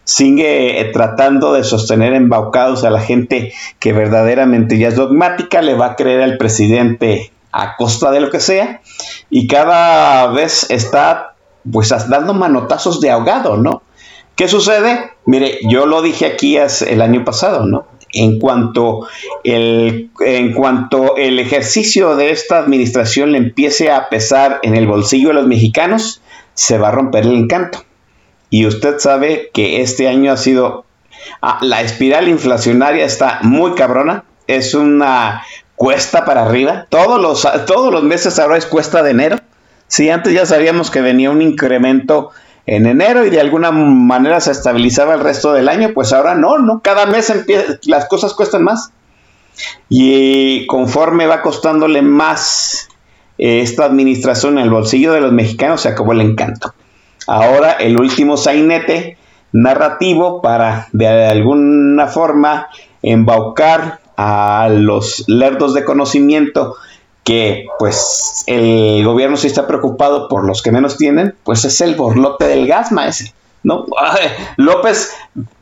[0.05, 5.74] sigue eh, tratando de sostener embaucados a la gente que verdaderamente ya es dogmática, le
[5.74, 8.83] va a creer al presidente a costa de lo que sea,
[9.31, 11.35] y cada vez está
[11.70, 13.83] pues dando manotazos de ahogado, ¿no?
[14.37, 15.12] ¿Qué sucede?
[15.27, 17.87] Mire, yo lo dije aquí el año pasado, ¿no?
[18.12, 19.06] En cuanto
[19.44, 25.28] el, en cuanto el ejercicio de esta administración le empiece a pesar en el bolsillo
[25.28, 26.22] de los mexicanos,
[26.54, 27.84] se va a romper el encanto.
[28.50, 30.84] Y usted sabe que este año ha sido
[31.42, 35.42] ah, la espiral inflacionaria está muy cabrona, es una
[35.76, 36.86] cuesta para arriba.
[36.88, 39.36] Todos los, todos los meses ahora es cuesta de enero.
[39.86, 42.30] Si antes ya sabíamos que venía un incremento
[42.70, 46.59] en enero y de alguna manera se estabilizaba el resto del año, pues ahora no,
[46.59, 47.33] no, cada mes
[47.87, 48.92] las cosas cuestan más.
[49.88, 52.88] Y conforme va costándole más
[53.38, 56.74] eh, esta administración en el bolsillo de los mexicanos, se acabó el encanto.
[57.26, 59.16] Ahora el último sainete
[59.52, 62.68] narrativo para de alguna forma
[63.00, 66.76] embaucar a los lerdos de conocimiento
[67.28, 71.94] que pues el gobierno sí está preocupado por los que menos tienen, pues es el
[71.94, 73.34] borlote del gas, maese.
[73.64, 73.84] ¿no?
[74.56, 75.12] López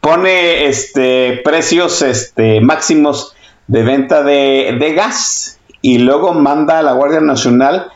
[0.00, 3.34] pone este precios este máximos
[3.66, 7.88] de venta de, de, gas y luego manda a la Guardia Nacional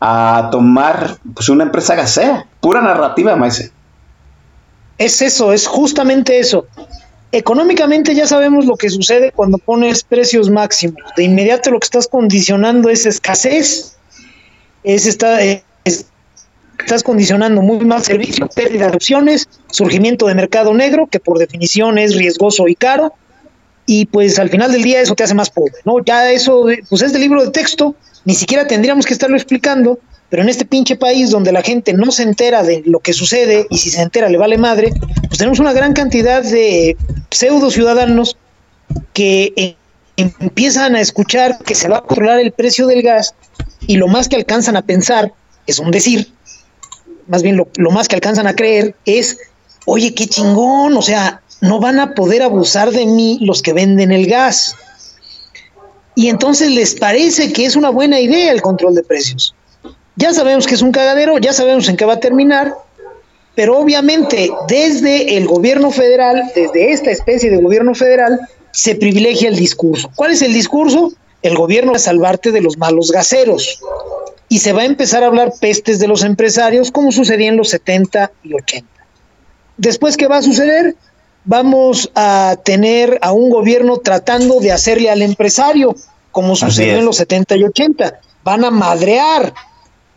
[0.00, 3.72] a tomar pues una empresa gasea, pura narrativa, maese.
[4.96, 6.66] Es eso, es justamente eso.
[7.30, 11.02] Económicamente ya sabemos lo que sucede cuando pones precios máximos.
[11.16, 13.96] De inmediato lo que estás condicionando es escasez,
[14.82, 15.38] es, está,
[16.78, 21.98] estás condicionando muy mal servicio, pérdida de opciones, surgimiento de mercado negro, que por definición
[21.98, 23.12] es riesgoso y caro,
[23.84, 26.02] y pues al final del día eso te hace más pobre, ¿no?
[26.04, 29.98] Ya eso, pues es de libro de texto, ni siquiera tendríamos que estarlo explicando,
[30.30, 33.66] pero en este pinche país donde la gente no se entera de lo que sucede
[33.70, 34.92] y si se entera le vale madre,
[35.26, 36.96] pues tenemos una gran cantidad de
[37.30, 38.36] pseudo ciudadanos
[39.14, 39.76] que eh,
[40.16, 43.34] empiezan a escuchar que se va a controlar el precio del gas
[43.86, 45.32] y lo más que alcanzan a pensar,
[45.66, 46.32] es un decir,
[47.26, 49.38] más bien lo, lo más que alcanzan a creer es,
[49.86, 54.12] oye, qué chingón, o sea, no van a poder abusar de mí los que venden
[54.12, 54.74] el gas.
[56.14, 59.54] Y entonces les parece que es una buena idea el control de precios.
[60.18, 62.74] Ya sabemos que es un cagadero, ya sabemos en qué va a terminar,
[63.54, 68.40] pero obviamente desde el gobierno federal, desde esta especie de gobierno federal,
[68.72, 70.10] se privilegia el discurso.
[70.16, 71.12] ¿Cuál es el discurso?
[71.40, 73.80] El gobierno va a salvarte de los malos gaseros.
[74.48, 77.68] Y se va a empezar a hablar pestes de los empresarios, como sucedía en los
[77.68, 78.88] 70 y 80.
[79.76, 80.96] Después, ¿qué va a suceder?
[81.44, 85.94] Vamos a tener a un gobierno tratando de hacerle al empresario,
[86.32, 88.20] como sucedió en los 70 y 80.
[88.42, 89.54] Van a madrear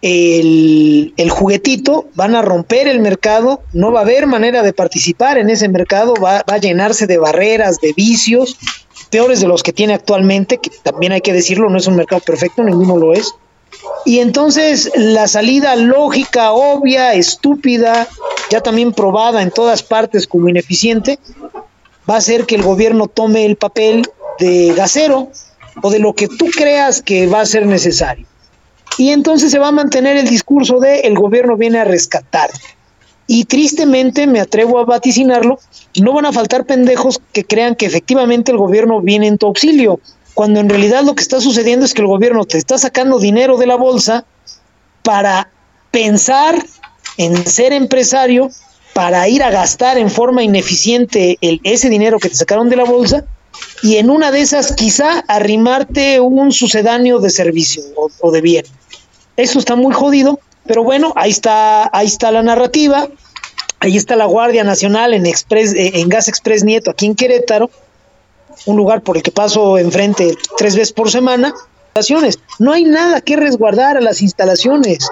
[0.01, 5.49] el, juguetito, van a romper el mercado, no va a haber manera de participar en
[5.49, 8.57] ese mercado, va, va, a llenarse de barreras, de vicios,
[9.09, 12.21] peores de los que tiene actualmente, que también hay que decirlo, no es un mercado
[12.21, 13.33] perfecto, ninguno lo es.
[14.05, 18.07] Y entonces la salida lógica, obvia, estúpida,
[18.49, 21.19] ya también probada en todas partes como ineficiente,
[22.09, 24.07] va a ser que el gobierno tome el papel
[24.39, 25.29] de gasero
[25.81, 28.30] o de lo que tú creas que va a ser necesario
[29.01, 32.51] y entonces se va a mantener el discurso de el gobierno viene a rescatar.
[33.25, 35.57] Y tristemente, me atrevo a vaticinarlo,
[35.99, 39.99] no van a faltar pendejos que crean que efectivamente el gobierno viene en tu auxilio,
[40.35, 43.57] cuando en realidad lo que está sucediendo es que el gobierno te está sacando dinero
[43.57, 44.23] de la bolsa
[45.01, 45.49] para
[45.89, 46.63] pensar
[47.17, 48.51] en ser empresario,
[48.93, 52.83] para ir a gastar en forma ineficiente el, ese dinero que te sacaron de la
[52.83, 53.25] bolsa
[53.81, 58.65] y en una de esas quizá arrimarte un sucedáneo de servicio o, o de bien.
[59.41, 63.07] Eso está muy jodido, pero bueno, ahí está, ahí está la narrativa.
[63.79, 67.71] Ahí está la Guardia Nacional en Express, eh, en Gas Express Nieto, aquí en Querétaro,
[68.67, 71.51] un lugar por el que paso enfrente tres veces por semana.
[72.59, 75.09] No hay nada que resguardar a las instalaciones.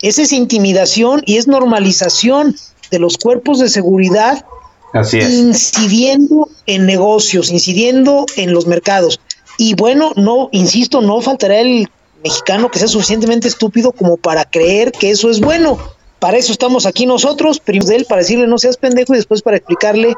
[0.00, 2.56] Esa es intimidación y es normalización
[2.90, 4.46] de los cuerpos de seguridad
[4.94, 5.28] Así es.
[5.28, 9.20] incidiendo en negocios, incidiendo en los mercados.
[9.58, 11.86] Y bueno, no, insisto, no faltará el
[12.26, 15.78] mexicano que sea suficientemente estúpido como para creer que eso es bueno.
[16.18, 19.42] Para eso estamos aquí nosotros, primero de él, para decirle no seas pendejo y después
[19.42, 20.16] para explicarle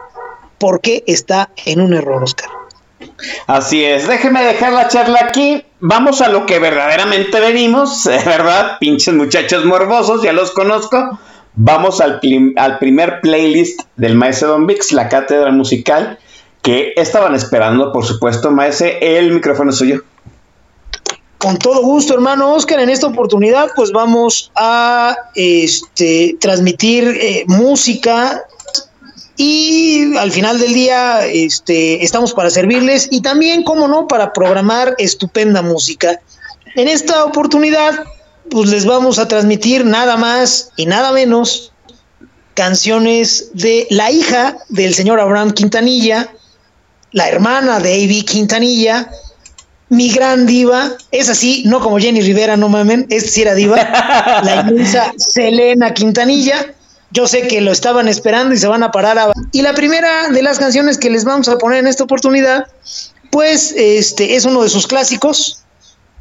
[0.59, 2.49] por qué está en un error, Oscar.
[3.47, 5.65] Así es, déjeme dejar la charla aquí.
[5.81, 8.79] Vamos a lo que verdaderamente venimos, ¿verdad?
[8.81, 11.19] Pinches muchachos morbosos, ya los conozco.
[11.55, 16.19] Vamos al, primer playlist del Maese Don Vix, la cátedra musical,
[16.63, 18.99] que estaban esperando, por supuesto, Maese.
[19.01, 20.05] El micrófono es suyo.
[21.39, 22.81] Con todo gusto, hermano Oscar.
[22.81, 28.45] En esta oportunidad, pues vamos a este, transmitir eh, música
[29.37, 34.97] y al final del día este, estamos para servirles y también, como no, para programar
[34.99, 36.21] estupenda música.
[36.75, 38.05] En esta oportunidad,
[38.51, 41.73] pues les vamos a transmitir nada más y nada menos
[42.55, 46.33] canciones de la hija del señor Abraham Quintanilla,
[47.13, 48.25] la hermana de A.B.
[48.25, 49.09] Quintanilla,
[49.91, 53.77] mi gran diva, es así, no como Jenny Rivera, no mamen, es sí era diva,
[54.45, 56.75] la inmensa Selena Quintanilla.
[57.11, 59.33] Yo sé que lo estaban esperando y se van a parar a...
[59.53, 62.67] Y la primera de las canciones que les vamos a poner en esta oportunidad,
[63.31, 65.63] pues este es uno de sus clásicos.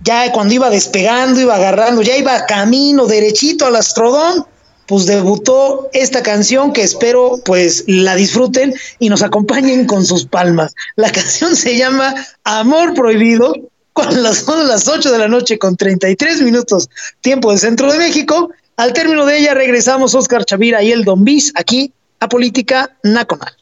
[0.03, 4.45] Ya cuando iba despegando, iba agarrando, ya iba camino derechito al Astrodón,
[4.87, 10.73] pues debutó esta canción que espero pues la disfruten y nos acompañen con sus palmas.
[10.95, 13.53] La canción se llama Amor Prohibido,
[13.93, 16.89] cuando son las 8 de la noche con 33 minutos
[17.21, 18.51] tiempo del centro de México.
[18.77, 23.55] Al término de ella regresamos Oscar Chavira y el Don Bis aquí a Política Nacional.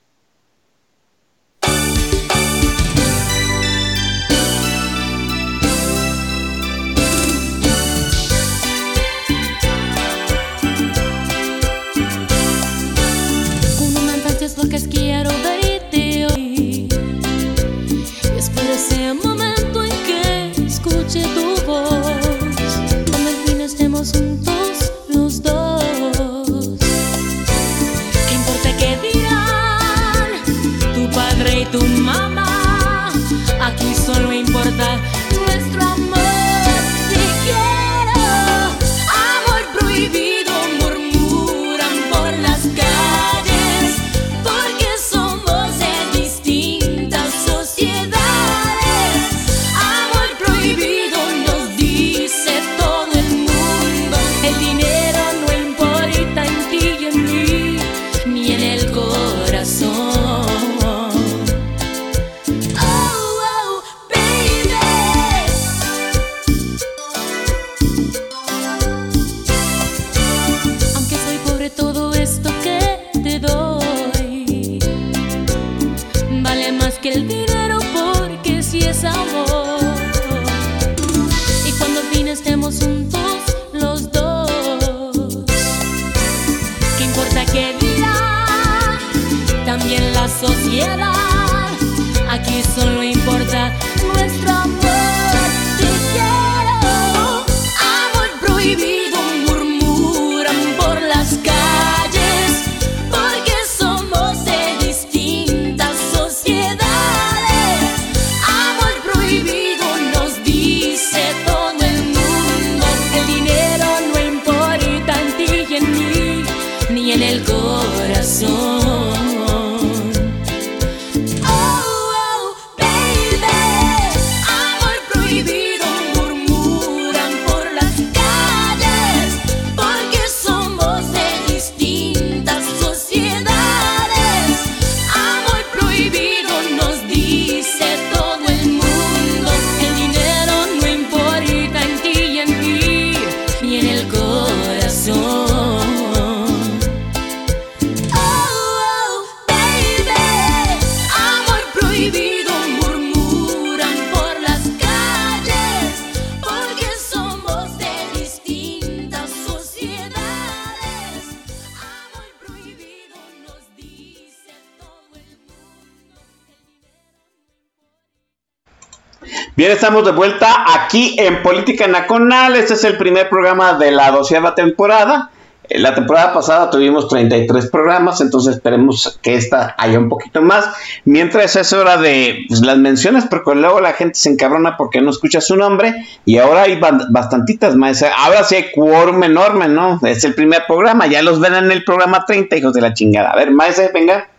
[169.85, 172.55] Estamos de vuelta aquí en Política Nacional.
[172.55, 175.29] Este es el primer programa de la doceava temporada.
[175.69, 180.65] Eh, La temporada pasada tuvimos 33 programas, entonces esperemos que esta haya un poquito más.
[181.03, 185.11] Mientras es hora de pues, las menciones, porque luego la gente se encabrona porque no
[185.11, 185.93] escucha su nombre.
[186.25, 188.01] Y ahora hay ba- bastantitas más.
[188.17, 189.99] Ahora sí hay quórum enorme, ¿no?
[190.03, 191.05] Es el primer programa.
[191.05, 193.29] Ya los ven en el programa 30, hijos de la chingada.
[193.29, 194.29] A ver, maese, venga.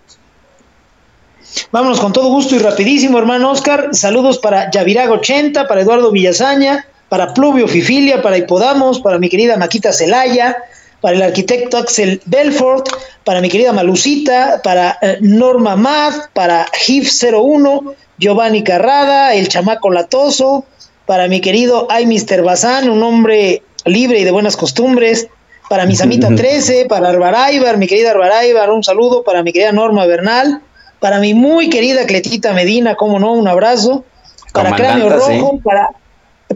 [1.73, 3.91] Vámonos con todo gusto y rapidísimo, hermano Oscar.
[3.93, 9.57] Saludos para Yaviraga 80, para Eduardo Villazaña, para Pluvio Fifilia, para Hipodamos, para mi querida
[9.57, 10.57] Maquita Celaya,
[11.01, 12.89] para el arquitecto Axel Belfort,
[13.25, 20.65] para mi querida Malucita, para eh, Norma Mad, para GIF01, Giovanni Carrada, el chamaco latoso,
[21.07, 22.43] para mi querido Ay Mr.
[22.43, 25.29] Bazán, un hombre libre y de buenas costumbres,
[25.69, 30.07] para mi Samita 13, para Arbaraibar, mi querida Arbaraibar, un saludo, para mi querida Norma
[30.07, 30.63] Bernal,
[31.01, 34.05] para mi muy querida Cletita Medina, cómo no, un abrazo,
[34.53, 35.61] para Cráneo Rojo, sí.
[35.63, 35.91] para,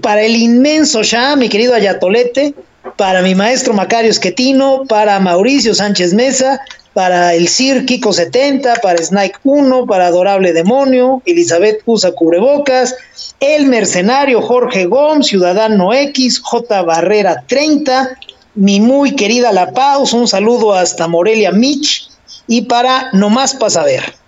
[0.01, 2.55] para el inmenso Shah, mi querido Ayatolete,
[2.97, 6.61] para mi maestro Macario Esquetino, para Mauricio Sánchez Mesa,
[6.95, 12.95] para el Sir Kiko 70, para Snake 1, para Adorable Demonio, Elizabeth usa cubrebocas,
[13.38, 18.11] el mercenario Jorge Gómez, Ciudadano X, J Barrera 30,
[18.55, 22.09] mi muy querida La Paz, un saludo hasta Morelia Mitch,
[22.49, 24.20] y para Nomás para saber.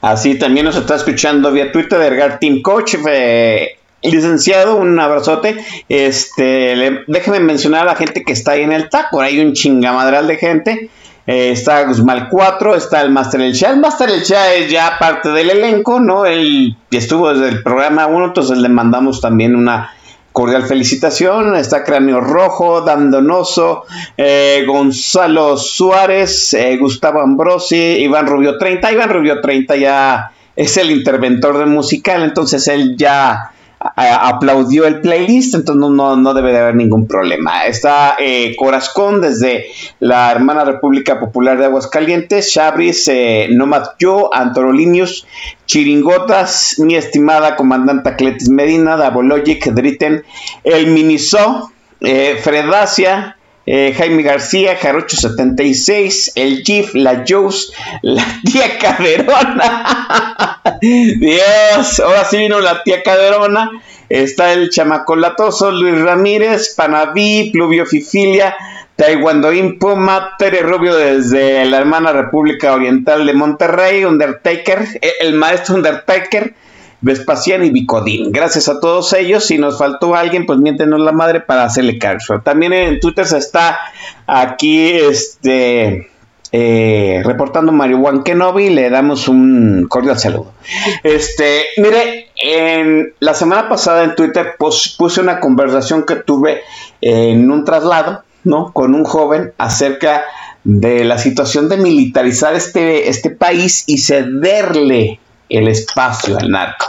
[0.00, 2.94] Así también nos está escuchando vía Twitter Edgar Team Coach.
[3.08, 5.56] eh, licenciado, un abrazote.
[5.88, 9.20] Este, le- déjeme mencionar a la gente que está ahí en el taco.
[9.20, 10.90] Hay un chingamadral de gente.
[11.26, 13.72] Eh, está Guzmán 4, está el Master El Shah.
[13.72, 16.24] El Master El Shah es ya parte del elenco, ¿no?
[16.24, 19.92] Él estuvo desde el programa 1, entonces le mandamos también una
[20.32, 21.56] cordial felicitación.
[21.56, 23.84] Está Cráneo Rojo, Dan Donoso,
[24.16, 28.92] eh, Gonzalo Suárez, eh, Gustavo Ambrosi, Iván Rubio 30.
[28.92, 35.54] Iván Rubio 30 ya es el interventor del musical, entonces él ya aplaudió el playlist,
[35.54, 37.64] entonces no, no, debe de haber ningún problema.
[37.66, 39.66] Está eh, Corazcón desde
[40.00, 45.26] la hermana República Popular de Aguascalientes, Chabris, eh, Nomad Yo, Antorolinius,
[45.66, 50.24] Chiringotas, mi estimada comandante Cletis Medina, Dabologic, Dritten,
[50.64, 51.70] El Miniso,
[52.00, 53.37] eh, Fredacia,
[53.70, 60.62] eh, Jaime García, Jarocho 76, el Chief, la Juice, la tía Caderona.
[60.80, 63.70] Dios, ahora sí vino la tía Caderona.
[64.08, 68.56] Está el chamacolatoso Luis Ramírez, Panaví, Pluvio Fifilia,
[68.96, 76.54] Taekwondoín Puma, Tere Rubio desde la hermana República Oriental de Monterrey, Undertaker, el maestro Undertaker,
[77.00, 78.32] Vespasiano y Bicodín.
[78.32, 79.46] Gracias a todos ellos.
[79.46, 82.40] Si nos faltó alguien, pues miéntenos la madre para hacerle caso.
[82.40, 83.78] También en Twitter se está
[84.26, 86.10] aquí este
[86.50, 88.70] eh, reportando Marihuana Kenobi.
[88.70, 90.52] Le damos un cordial saludo.
[91.02, 96.62] Este, mire, en la semana pasada en Twitter puse una conversación que tuve
[97.00, 98.72] en un traslado, ¿no?
[98.72, 100.24] Con un joven acerca
[100.64, 106.86] de la situación de militarizar este, este país y cederle el espacio al narco.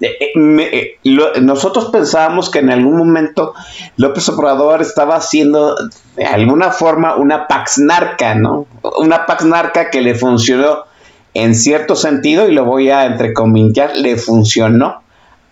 [0.00, 3.52] Eh, eh, eh, nosotros pensábamos que en algún momento
[3.96, 5.76] López Obrador estaba haciendo
[6.16, 8.66] de alguna forma una pax narca, ¿no?
[8.98, 10.84] Una pax narca que le funcionó
[11.34, 15.02] en cierto sentido, y lo voy a entrecomillar, le funcionó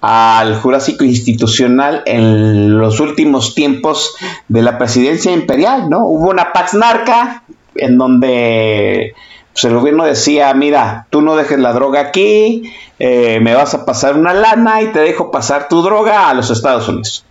[0.01, 4.15] al Jurásico Institucional en los últimos tiempos
[4.49, 6.07] de la presidencia imperial, ¿no?
[6.07, 7.45] Hubo una pax narca
[7.75, 9.15] en donde
[9.61, 13.85] pues, el gobierno decía, mira, tú no dejes la droga aquí, eh, me vas a
[13.85, 17.25] pasar una lana y te dejo pasar tu droga a los Estados Unidos.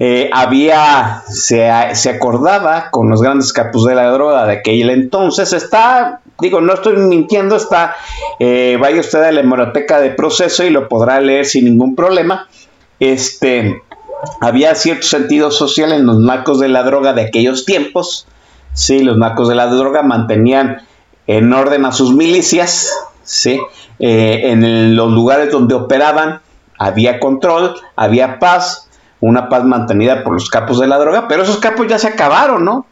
[0.00, 5.52] Eh, había, se, se acordaba con los grandes capos de la droga de aquel entonces,
[5.52, 7.94] está, digo, no estoy mintiendo, está,
[8.40, 12.48] eh, vaya usted a la hemeroteca de proceso y lo podrá leer sin ningún problema.
[12.98, 13.80] Este,
[14.40, 18.26] había cierto sentido social en los narcos de la droga de aquellos tiempos.
[18.72, 20.78] Sí, los narcos de la droga mantenían
[21.26, 22.90] en orden a sus milicias,
[23.22, 23.60] sí,
[24.04, 26.40] Eh, en los lugares donde operaban
[26.76, 28.88] había control, había paz,
[29.20, 32.64] una paz mantenida por los capos de la droga, pero esos capos ya se acabaron,
[32.64, 32.84] ¿no?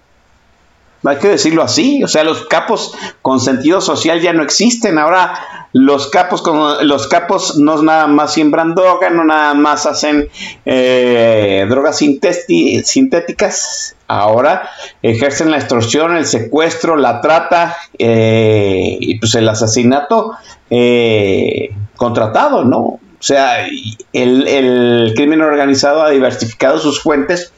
[1.03, 4.99] Hay que decirlo así, o sea, los capos con sentido social ya no existen.
[4.99, 5.35] Ahora
[5.73, 6.43] los capos
[6.83, 10.29] los capos no nada más siembran droga, no nada más hacen
[10.65, 13.97] eh, drogas sintéticas.
[14.13, 14.69] Ahora
[15.03, 20.33] ejercen la extorsión, el secuestro, la trata eh, y pues el asesinato
[20.69, 22.79] eh, contratado, ¿no?
[22.81, 23.69] O sea,
[24.13, 27.53] el, crimen organizado ha diversificado sus fuentes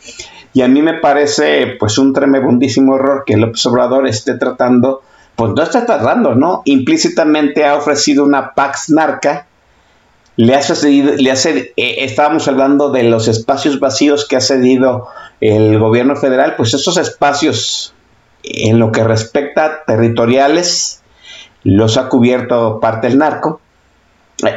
[0.52, 5.00] y a mí me parece pues un tremendísimo error que López Obrador esté tratando,
[5.36, 6.60] pues no está tratando, ¿no?
[6.66, 9.46] Implícitamente ha ofrecido una pax narca,
[10.36, 15.08] le ha cedido, le ha eh, estábamos hablando de los espacios vacíos que ha cedido
[15.42, 17.94] el gobierno federal, pues esos espacios
[18.44, 21.02] en lo que respecta territoriales
[21.64, 23.60] los ha cubierto parte del narco.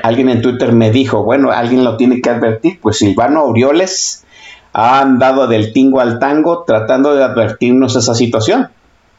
[0.03, 4.25] Alguien en Twitter me dijo, bueno, alguien lo tiene que advertir, pues Silvano Aureoles
[4.73, 8.69] ha andado del tingo al tango tratando de advertirnos esa situación,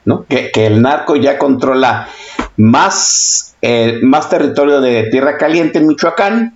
[0.04, 0.24] ¿no?
[0.24, 2.08] Que, que el narco ya controla
[2.56, 6.55] más, eh, más territorio de tierra caliente en Michoacán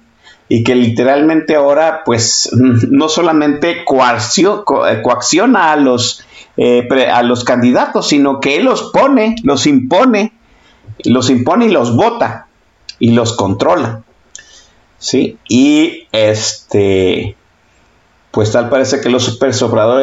[0.50, 6.26] y que literalmente ahora, pues, no solamente eh, coacciona a los,
[6.58, 10.32] eh, a los candidatos, sino que él los pone, los impone,
[11.04, 12.48] los impone y los vota
[12.98, 14.02] y los controla.
[14.98, 15.38] ¿Sí?
[15.48, 17.36] Y este
[18.30, 19.52] pues tal parece que los super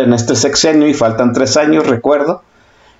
[0.03, 2.41] en este sexenio, y faltan tres años, recuerdo,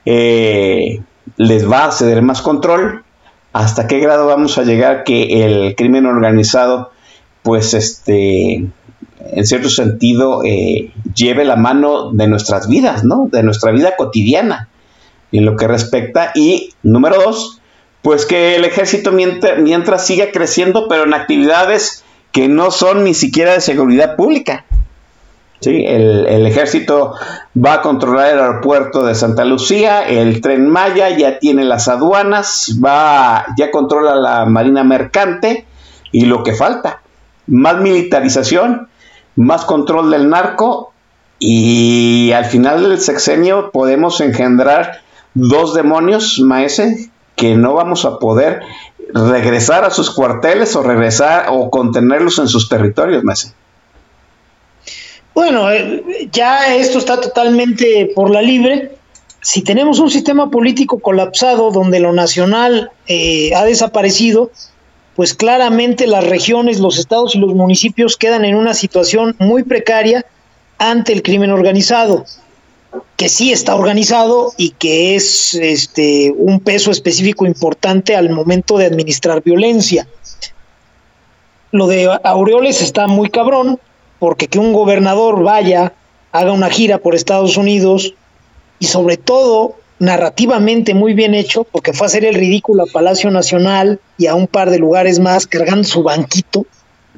[0.06, 1.02] eh,
[1.36, 3.04] les va a ceder más control.
[3.52, 6.92] ¿Hasta qué grado vamos a llegar que el crimen organizado,
[7.48, 13.30] pues este, en cierto sentido, eh, lleve la mano de nuestras vidas, ¿no?
[13.32, 14.68] De nuestra vida cotidiana,
[15.32, 16.34] en lo que respecta.
[16.36, 17.62] Y número dos,
[18.02, 23.14] pues que el ejército mientras, mientras siga creciendo, pero en actividades que no son ni
[23.14, 24.66] siquiera de seguridad pública.
[25.62, 27.14] Sí, el, el, ejército
[27.56, 32.78] va a controlar el aeropuerto de Santa Lucía, el tren Maya ya tiene las aduanas,
[32.84, 35.66] va, ya controla la marina mercante
[36.12, 37.02] y lo que falta,
[37.48, 38.88] más militarización,
[39.36, 40.94] más control del narco
[41.40, 45.02] y al final del sexenio podemos engendrar
[45.34, 48.62] dos demonios, maese, que no vamos a poder
[49.14, 53.54] regresar a sus cuarteles o regresar o contenerlos en sus territorios, maese.
[55.34, 58.98] Bueno, eh, ya esto está totalmente por la libre.
[59.40, 64.50] Si tenemos un sistema político colapsado donde lo nacional eh, ha desaparecido,
[65.18, 70.24] pues claramente las regiones, los estados y los municipios quedan en una situación muy precaria
[70.78, 72.24] ante el crimen organizado,
[73.16, 78.86] que sí está organizado y que es este un peso específico importante al momento de
[78.86, 80.08] administrar violencia.
[81.72, 83.80] Lo de Aureoles está muy cabrón,
[84.20, 85.94] porque que un gobernador vaya,
[86.32, 88.14] haga una gira por Estados Unidos
[88.78, 93.32] y sobre todo narrativamente muy bien hecho, porque fue a hacer el ridículo a Palacio
[93.32, 96.66] Nacional y a un par de lugares más cargando su banquito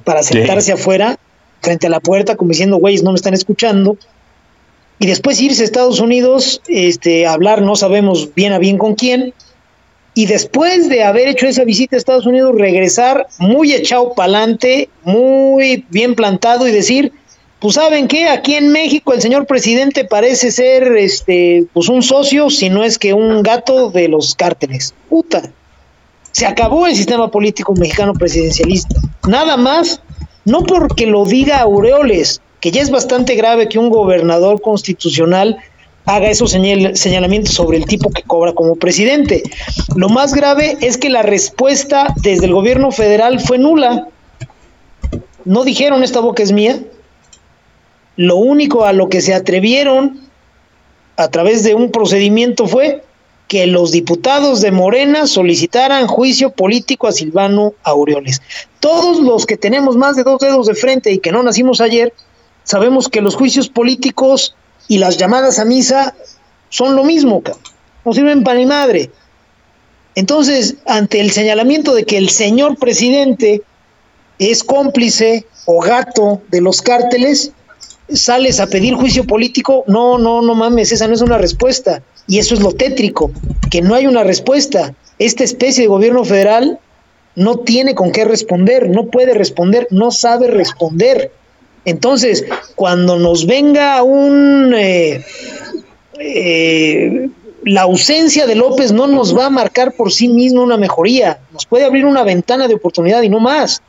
[0.03, 1.17] para sentarse afuera,
[1.61, 3.97] frente a la puerta, como diciendo, güeyes, no me están escuchando.
[4.97, 8.95] Y después irse a Estados Unidos, este, a hablar, no sabemos bien a bien con
[8.95, 9.33] quién.
[10.13, 15.85] Y después de haber hecho esa visita a Estados Unidos, regresar muy echado pa'lante, muy
[15.89, 17.13] bien plantado y decir,
[17.59, 22.49] pues saben qué, aquí en México el señor presidente parece ser este pues un socio,
[22.49, 24.93] si no es que un gato de los cárteles.
[25.09, 25.51] Puta.
[26.31, 28.95] Se acabó el sistema político mexicano presidencialista.
[29.27, 30.01] Nada más,
[30.45, 35.57] no porque lo diga Aureoles, que ya es bastante grave que un gobernador constitucional
[36.05, 39.43] haga esos señalamientos sobre el tipo que cobra como presidente.
[39.95, 44.07] Lo más grave es que la respuesta desde el gobierno federal fue nula.
[45.45, 46.79] No dijeron esta boca es mía,
[48.19, 50.19] lo único a lo que se atrevieron
[51.15, 53.01] a través de un procedimiento fue
[53.47, 58.41] que los diputados de Morena solicitaran juicio político a Silvano Aureoles.
[58.81, 62.13] Todos los que tenemos más de dos dedos de frente y que no nacimos ayer,
[62.65, 64.53] sabemos que los juicios políticos
[64.89, 66.13] y las llamadas a misa
[66.67, 67.41] son lo mismo,
[68.03, 69.09] no sirven para ni madre.
[70.15, 73.61] Entonces, ante el señalamiento de que el señor presidente
[74.39, 77.53] es cómplice o gato de los cárteles,
[78.13, 82.01] sales a pedir juicio político, no, no, no mames, esa no es una respuesta.
[82.27, 83.31] Y eso es lo tétrico,
[83.69, 84.93] que no hay una respuesta.
[85.17, 86.79] Esta especie de gobierno federal
[87.35, 91.31] no tiene con qué responder, no puede responder, no sabe responder.
[91.85, 92.45] Entonces,
[92.75, 94.73] cuando nos venga un...
[94.77, 95.25] Eh,
[96.19, 97.29] eh,
[97.63, 101.65] la ausencia de López no nos va a marcar por sí mismo una mejoría, nos
[101.65, 103.81] puede abrir una ventana de oportunidad y no más.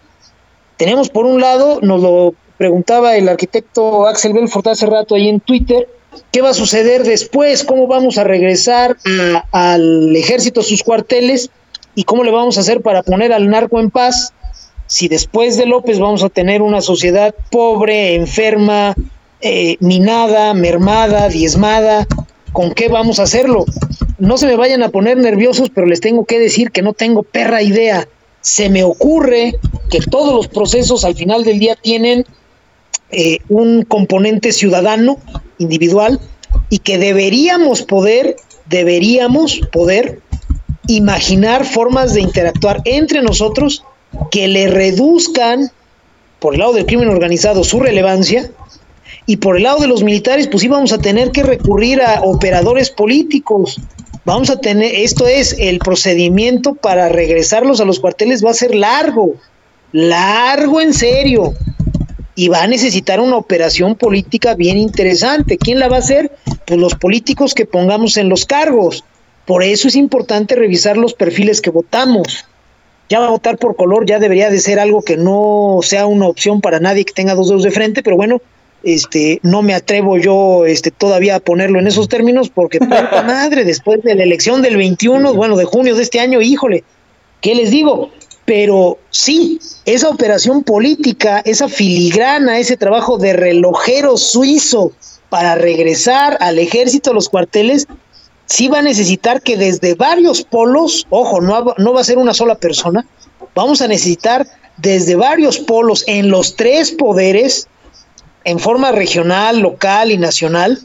[0.77, 5.41] Tenemos por un lado, nos lo preguntaba el arquitecto Axel Belfort hace rato ahí en
[5.41, 5.89] Twitter,
[6.31, 7.65] ¿qué va a suceder después?
[7.65, 8.99] ¿Cómo vamos a regresar
[9.51, 11.49] al ejército a sus cuarteles?
[11.95, 14.35] ¿Y cómo le vamos a hacer para poner al narco en paz?
[14.89, 18.95] Si después de López vamos a tener una sociedad pobre, enferma,
[19.41, 22.07] eh, minada, mermada, diezmada,
[22.53, 23.65] ¿con qué vamos a hacerlo?
[24.19, 27.23] No se me vayan a poner nerviosos, pero les tengo que decir que no tengo
[27.23, 28.07] perra idea.
[28.43, 29.55] Se me ocurre
[29.89, 32.27] que todos los procesos al final del día tienen
[33.13, 35.19] eh, un componente ciudadano,
[35.59, 36.21] individual,
[36.69, 38.37] y que deberíamos poder,
[38.67, 40.21] deberíamos poder
[40.87, 43.85] imaginar formas de interactuar entre nosotros
[44.31, 45.71] que le reduzcan,
[46.39, 48.51] por el lado del crimen organizado, su relevancia,
[49.27, 52.91] y por el lado de los militares, pues íbamos a tener que recurrir a operadores
[52.91, 53.81] políticos.
[54.25, 58.75] Vamos a tener, esto es, el procedimiento para regresarlos a los cuarteles va a ser
[58.75, 59.35] largo,
[59.93, 61.55] largo en serio
[62.41, 65.59] y va a necesitar una operación política bien interesante.
[65.59, 66.33] ¿Quién la va a hacer?
[66.65, 69.05] Pues los políticos que pongamos en los cargos.
[69.45, 72.47] Por eso es importante revisar los perfiles que votamos.
[73.11, 76.29] Ya va a votar por color, ya debería de ser algo que no sea una
[76.29, 78.41] opción para nadie que tenga dos dedos de frente, pero bueno,
[78.85, 83.67] este, no me atrevo yo este, todavía a ponerlo en esos términos porque, puta madre,
[83.67, 86.85] después de la elección del 21, bueno, de junio de este año, híjole,
[87.43, 88.11] ¿qué les digo?
[88.51, 94.91] Pero sí, esa operación política, esa filigrana, ese trabajo de relojero suizo
[95.29, 97.87] para regresar al ejército, a los cuarteles,
[98.47, 102.35] sí va a necesitar que desde varios polos, ojo, no, no va a ser una
[102.35, 103.07] sola persona,
[103.55, 104.45] vamos a necesitar
[104.79, 107.69] desde varios polos en los tres poderes,
[108.43, 110.81] en forma regional, local y nacional,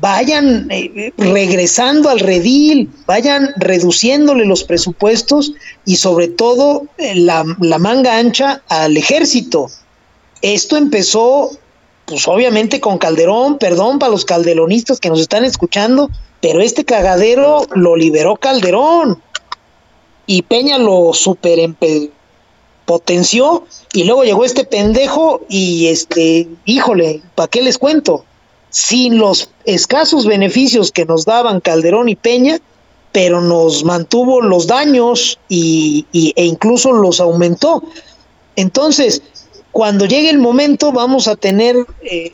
[0.00, 5.52] vayan eh, regresando al redil, vayan reduciéndole los presupuestos
[5.84, 9.70] y sobre todo eh, la, la, manga ancha al ejército.
[10.42, 11.50] Esto empezó
[12.06, 17.66] pues obviamente con Calderón, perdón para los calderonistas que nos están escuchando, pero este cagadero
[17.74, 19.22] lo liberó Calderón
[20.26, 21.58] y Peña lo super
[22.84, 28.24] potenció y luego llegó este pendejo y este, híjole, ¿para qué les cuento?
[28.70, 32.58] Sin los escasos beneficios que nos daban Calderón y Peña,
[33.12, 37.82] pero nos mantuvo los daños y, e incluso los aumentó.
[38.56, 39.22] Entonces,
[39.72, 42.32] cuando llegue el momento vamos a tener eh,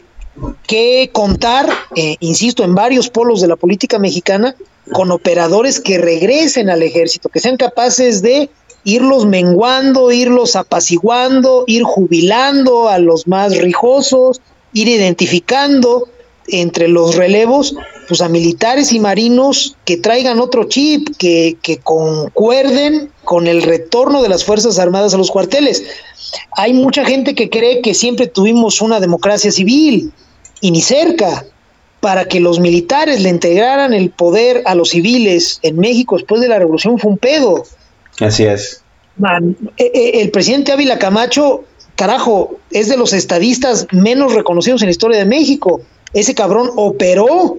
[0.66, 4.54] que contar, eh, insisto, en varios polos de la política mexicana,
[4.92, 8.50] con operadores que regresen al ejército, que sean capaces de
[8.84, 14.40] irlos menguando, irlos apaciguando, ir jubilando a los más rijosos,
[14.72, 16.08] ir identificando
[16.48, 17.74] entre los relevos
[18.08, 24.22] pues a militares y marinos que traigan otro chip, que, que concuerden con el retorno
[24.22, 25.84] de las Fuerzas Armadas a los cuarteles.
[26.52, 30.12] Hay mucha gente que cree que siempre tuvimos una democracia civil
[30.60, 31.44] y ni cerca.
[31.98, 36.46] Para que los militares le integraran el poder a los civiles en México después de
[36.46, 37.64] la revolución fue un pedo.
[38.20, 38.82] Así es.
[39.16, 41.64] Man, eh, eh, el presidente Ávila Camacho,
[41.96, 45.80] carajo, es de los estadistas menos reconocidos en la historia de México.
[46.16, 47.58] Ese cabrón operó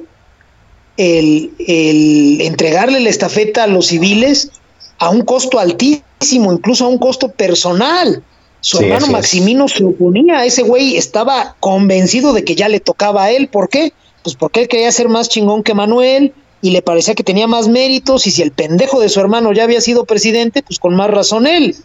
[0.98, 4.50] el, el entregarle la estafeta a los civiles
[4.98, 8.24] a un costo altísimo, incluso a un costo personal.
[8.62, 9.08] Su Sí, hermano.
[9.08, 13.48] Maximino se oponía, ese güey estaba convencido de que ya le tocaba a él.
[13.48, 13.94] ¿Por qué?
[14.24, 16.34] Pues porque él quería ser más chingón que Manuel
[16.64, 19.66] y le parecía que tenía más méritos y si el pendejo de su hermano ya
[19.66, 21.76] había sido presidente, pues con más razón él.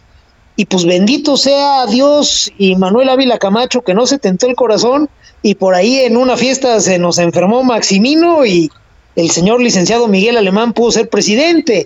[0.55, 5.07] Y pues bendito sea Dios y Manuel Ávila Camacho que no se tentó el corazón
[5.43, 8.71] y por ahí en una fiesta se nos enfermó Maximino y
[9.15, 11.85] el señor licenciado Miguel Alemán pudo ser presidente.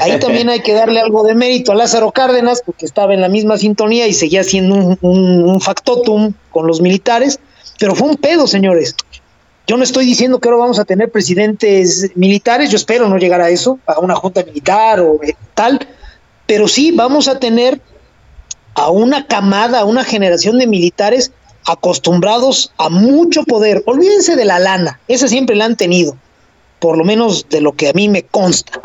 [0.00, 3.28] Ahí también hay que darle algo de mérito a Lázaro Cárdenas porque estaba en la
[3.28, 7.40] misma sintonía y seguía siendo un, un- factotum con los militares,
[7.80, 8.94] pero fue un pedo, señores.
[9.66, 13.40] Yo no estoy diciendo que ahora vamos a tener presidentes militares, yo espero no llegar
[13.40, 15.18] a eso, a una junta militar o
[15.54, 15.80] tal,
[16.46, 17.80] pero sí vamos a tener
[18.74, 21.32] a una camada, a una generación de militares
[21.66, 23.82] acostumbrados a mucho poder.
[23.86, 26.16] Olvídense de la lana, esa siempre la han tenido,
[26.78, 28.80] por lo menos de lo que a mí me consta.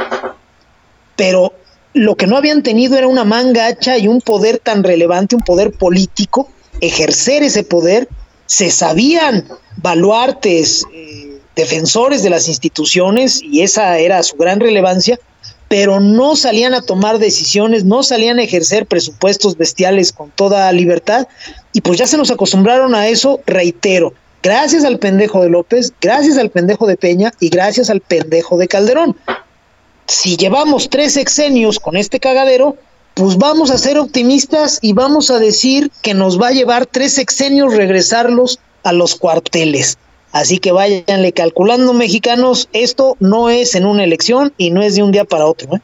[1.16, 1.54] Pero
[1.94, 5.44] lo que no habían tenido era una manga hacha y un poder tan relevante, un
[5.44, 6.50] poder político,
[6.82, 8.08] ejercer ese poder,
[8.46, 9.48] se sabían
[9.78, 15.20] baluartes, eh, defensores de las instituciones, y esa era su gran relevancia,
[15.68, 21.28] pero no salían a tomar decisiones, no salían a ejercer presupuestos bestiales con toda libertad,
[21.74, 26.38] y pues ya se nos acostumbraron a eso, reitero, gracias al pendejo de López, gracias
[26.38, 29.16] al pendejo de Peña y gracias al pendejo de Calderón.
[30.08, 32.78] Si llevamos tres sexenios con este cagadero,
[33.14, 37.14] pues vamos a ser optimistas y vamos a decir que nos va a llevar tres
[37.14, 39.98] sexenios regresarlos a los cuarteles.
[40.32, 45.04] Así que váyanle calculando, mexicanos, esto no es en una elección y no es de
[45.04, 45.76] un día para otro.
[45.76, 45.82] ¿eh?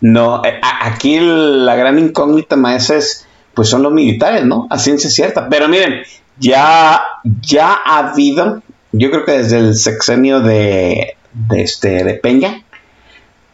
[0.00, 4.66] No, eh, aquí la gran incógnita maestra es, pues son los militares, ¿no?
[4.70, 5.48] A ciencia cierta.
[5.48, 6.02] Pero miren,
[6.38, 7.00] ya,
[7.40, 8.62] ya ha habido,
[8.92, 11.16] yo creo que desde el sexenio de,
[11.56, 12.62] este, Peña,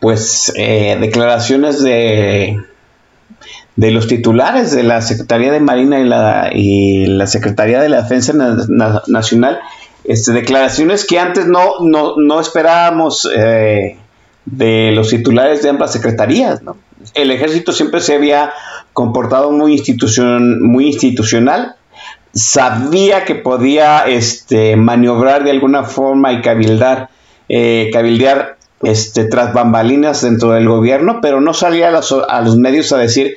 [0.00, 2.58] pues eh, declaraciones de,
[3.76, 8.02] de los titulares de la Secretaría de Marina y la, y la Secretaría de la
[8.02, 9.60] Defensa Na- Na- Nacional,
[10.04, 13.96] este, declaraciones que antes no, no, no esperábamos eh,
[14.44, 16.60] de los titulares de ambas secretarías.
[17.14, 18.52] El ejército siempre se había
[18.92, 21.76] comportado muy, institucion, muy institucional,
[22.32, 27.08] sabía que podía este, maniobrar de alguna forma y cabildar,
[27.48, 32.98] eh, cabildear este, tras bambalinas dentro del gobierno, pero no salía a los medios a
[32.98, 33.36] decir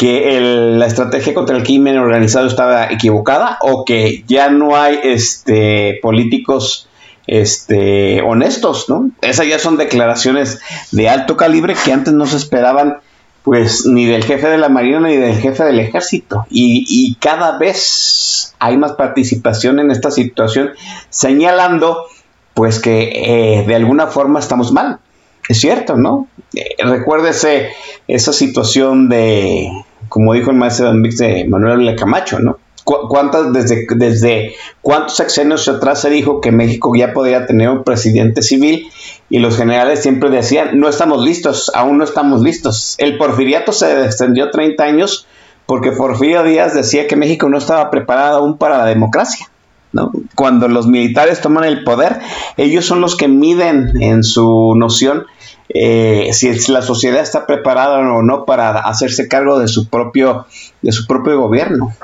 [0.00, 5.98] que la estrategia contra el crimen organizado estaba equivocada o que ya no hay este,
[6.00, 6.88] políticos
[7.26, 9.10] este, honestos, ¿no?
[9.20, 13.00] Esas ya son declaraciones de alto calibre que antes no se esperaban
[13.42, 16.46] pues ni del jefe de la Marina ni del jefe del ejército.
[16.48, 20.70] Y, y cada vez hay más participación en esta situación,
[21.10, 22.06] señalando
[22.54, 24.98] pues que eh, de alguna forma estamos mal.
[25.46, 26.26] Es cierto, ¿no?
[26.54, 27.72] Eh, recuérdese
[28.08, 29.70] esa situación de,
[30.08, 32.58] como dijo el maestro de Manuel Ávila Camacho, ¿no?
[32.84, 37.84] Cu- ¿Cuántas, desde, desde cuántos sexenios atrás se dijo que México ya podía tener un
[37.84, 38.88] presidente civil
[39.28, 42.94] y los generales siempre decían, no estamos listos, aún no estamos listos.
[42.98, 45.26] El porfiriato se extendió 30 años
[45.66, 49.46] porque Porfirio Díaz decía que México no estaba preparado aún para la democracia.
[49.92, 50.10] ¿no?
[50.34, 52.18] Cuando los militares toman el poder,
[52.56, 55.26] ellos son los que miden en su noción
[55.72, 60.46] eh, si la sociedad está preparada o no para hacerse cargo de su propio,
[60.82, 61.94] de su propio gobierno.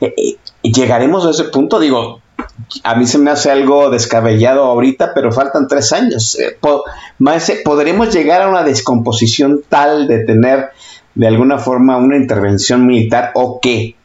[0.00, 2.20] Eh, eh, llegaremos a ese punto, digo,
[2.84, 6.38] a mí se me hace algo descabellado ahorita, pero faltan tres años.
[7.64, 10.70] ¿Podremos llegar a una descomposición tal de tener
[11.14, 13.96] de alguna forma una intervención militar o qué?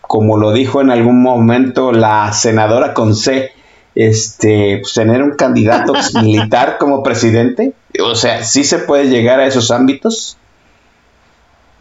[0.00, 3.52] Como lo dijo en algún momento la senadora con C,
[3.98, 5.92] este, pues, tener un candidato
[6.22, 7.72] militar como presidente.
[8.00, 10.36] O sea, ¿sí se puede llegar a esos ámbitos?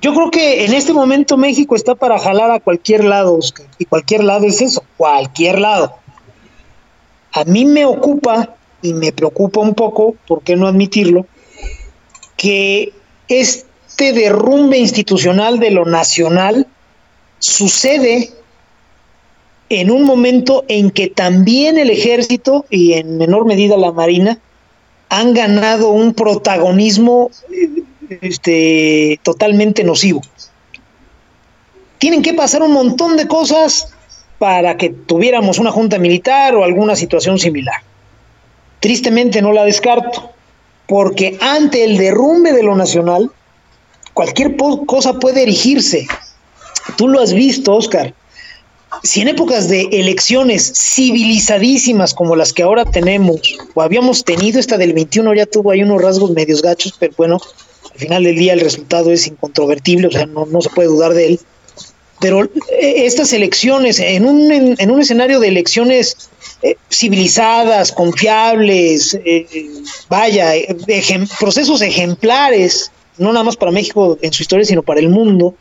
[0.02, 3.68] Yo creo que en este momento México está para jalar a cualquier lado, Oscar.
[3.78, 5.96] Y cualquier lado es eso, cualquier lado.
[7.34, 11.28] A mí me ocupa y me preocupa un poco, ¿por qué no admitirlo?
[12.36, 12.94] Que
[13.28, 16.66] este derrumbe institucional de lo nacional
[17.38, 18.32] sucede
[19.70, 24.40] en un momento en que también el ejército y en menor medida la marina
[25.10, 27.32] han ganado un protagonismo
[28.22, 30.22] este, totalmente nocivo.
[31.98, 33.90] Tienen que pasar un montón de cosas
[34.38, 37.82] para que tuviéramos una junta militar o alguna situación similar.
[38.80, 40.32] Tristemente no la descarto,
[40.88, 43.32] porque ante el derrumbe de lo nacional,
[44.14, 44.56] cualquier
[44.86, 46.08] cosa puede erigirse.
[46.96, 48.14] Tú lo has visto, Oscar.
[49.04, 53.40] Si en épocas de elecciones civilizadísimas como las que ahora tenemos,
[53.74, 57.40] o habíamos tenido esta del 21, ya tuvo ahí unos rasgos medios gachos, pero bueno,
[57.94, 61.14] al final del día el resultado es incontrovertible, o sea, no, no se puede dudar
[61.14, 61.40] de él.
[62.20, 62.50] Pero eh,
[63.06, 66.30] estas elecciones, en un, en, en un escenario de elecciones
[66.64, 69.46] eh, civilizadas, confiables, eh,
[70.10, 75.10] vaya, ejem- procesos ejemplares, no nada más para México en su historia, sino para el
[75.10, 75.54] mundo,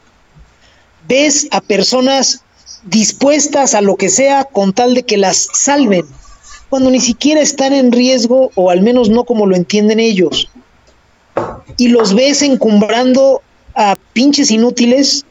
[1.06, 2.42] ves a personas
[2.86, 6.06] dispuestas a lo que sea con tal de que las salven,
[6.68, 10.48] cuando ni siquiera están en riesgo, o al menos no como lo entienden ellos.
[11.76, 13.42] Y los ves encumbrando
[13.74, 15.24] a pinches inútiles.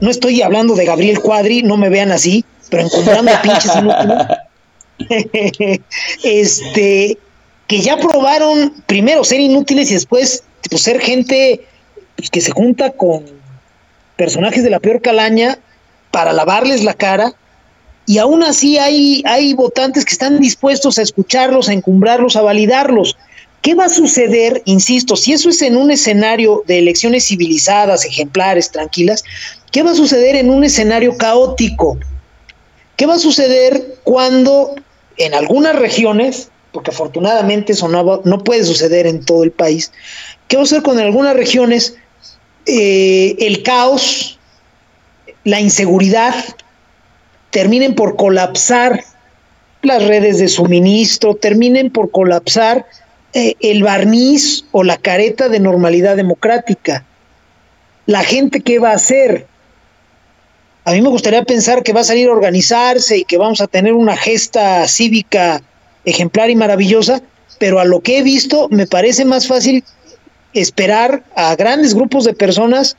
[0.00, 4.26] No estoy hablando de Gabriel Cuadri, no me vean así, pero encumbrando a pinches inútiles.
[6.24, 7.18] este,
[7.68, 10.42] que ya probaron primero ser inútiles y después
[10.76, 11.64] ser gente
[12.16, 13.24] pues, que se junta con
[14.16, 15.58] personajes de la peor calaña
[16.10, 17.34] para lavarles la cara
[18.08, 23.18] y aún así hay, hay votantes que están dispuestos a escucharlos, a encumbrarlos, a validarlos.
[23.60, 24.62] ¿Qué va a suceder?
[24.64, 29.24] Insisto, si eso es en un escenario de elecciones civilizadas, ejemplares, tranquilas,
[29.72, 31.98] ¿qué va a suceder en un escenario caótico?
[32.96, 34.74] ¿Qué va a suceder cuando
[35.18, 39.92] en algunas regiones, porque afortunadamente eso no, no puede suceder en todo el país,
[40.46, 41.94] ¿qué va a suceder cuando en algunas regiones
[42.64, 44.37] eh, el caos,
[45.48, 46.34] la inseguridad,
[47.48, 49.02] terminen por colapsar
[49.80, 52.84] las redes de suministro, terminen por colapsar
[53.32, 57.02] eh, el barniz o la careta de normalidad democrática.
[58.04, 59.46] La gente, ¿qué va a hacer?
[60.84, 63.66] A mí me gustaría pensar que va a salir a organizarse y que vamos a
[63.68, 65.62] tener una gesta cívica
[66.04, 67.22] ejemplar y maravillosa,
[67.58, 69.82] pero a lo que he visto me parece más fácil
[70.52, 72.98] esperar a grandes grupos de personas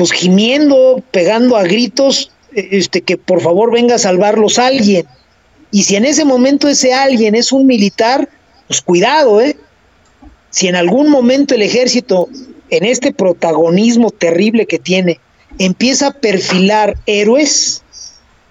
[0.00, 5.04] pues gimiendo, pegando a gritos, este que por favor venga a salvarlos alguien.
[5.70, 8.26] Y si en ese momento ese alguien es un militar,
[8.66, 9.58] pues cuidado, ¿eh?
[10.48, 12.30] Si en algún momento el ejército,
[12.70, 15.20] en este protagonismo terrible que tiene,
[15.58, 17.82] empieza a perfilar héroes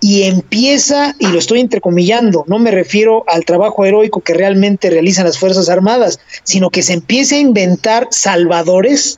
[0.02, 5.26] y empieza, y lo estoy entrecomillando, no me refiero al trabajo heroico que realmente realizan
[5.26, 9.18] las Fuerzas Armadas, sino que se empiece a inventar salvadores,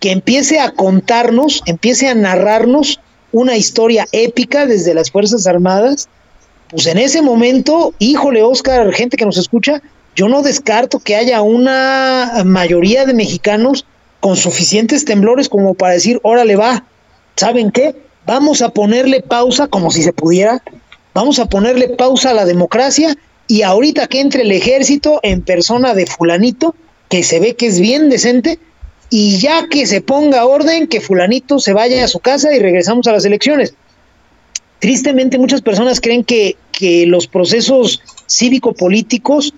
[0.00, 3.00] que empiece a contarnos, empiece a narrarnos
[3.32, 6.08] una historia épica desde las Fuerzas Armadas,
[6.70, 9.82] pues en ese momento, híjole, Oscar, gente que nos escucha,
[10.14, 13.86] yo no descarto que haya una mayoría de mexicanos
[14.20, 16.84] con suficientes temblores como para decir, órale va,
[17.36, 17.94] ¿saben qué?
[18.26, 20.62] Vamos a ponerle pausa, como si se pudiera,
[21.14, 25.94] vamos a ponerle pausa a la democracia y ahorita que entre el ejército en persona
[25.94, 26.74] de fulanito,
[27.08, 28.58] que se ve que es bien decente,
[29.10, 33.06] y ya que se ponga orden, que fulanito se vaya a su casa y regresamos
[33.06, 33.74] a las elecciones.
[34.80, 39.54] Tristemente muchas personas creen que, que los procesos cívico-políticos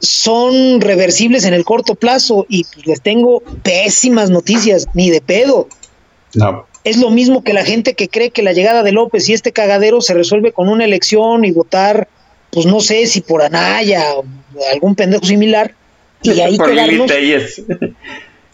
[0.00, 5.68] son reversibles en el corto plazo y pues, les tengo pésimas noticias, ni de pedo.
[6.34, 6.66] No.
[6.84, 9.52] Es lo mismo que la gente que cree que la llegada de López y este
[9.52, 12.08] cagadero se resuelve con una elección y votar,
[12.50, 14.24] pues no sé si por Anaya o
[14.72, 15.74] algún pendejo similar,
[16.22, 17.10] y ahí quedarnos.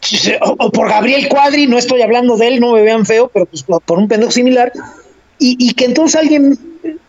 [0.41, 3.63] o, por Gabriel Cuadri, no estoy hablando de él, no me vean feo, pero pues
[3.63, 4.73] por un pendejo similar,
[5.39, 6.57] y, que entonces alguien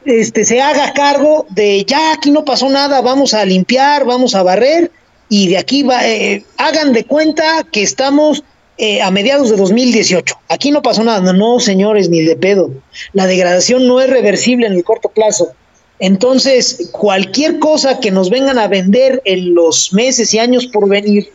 [0.06, 4.42] este, se haga cargo de ya aquí no pasó nada, vamos a limpiar, vamos a
[4.42, 4.90] barrer,
[5.30, 8.44] y de aquí va, eh, hagan de cuenta que estamos
[8.78, 10.36] eh, a mediados de 2018.
[10.50, 12.72] Aquí no pasó nada, no, señores, ni de pedo.
[13.14, 15.52] La degradación no es reversible en el corto plazo.
[16.00, 21.32] Entonces, cualquier cosa que nos vengan a vender en los meses y años por venir,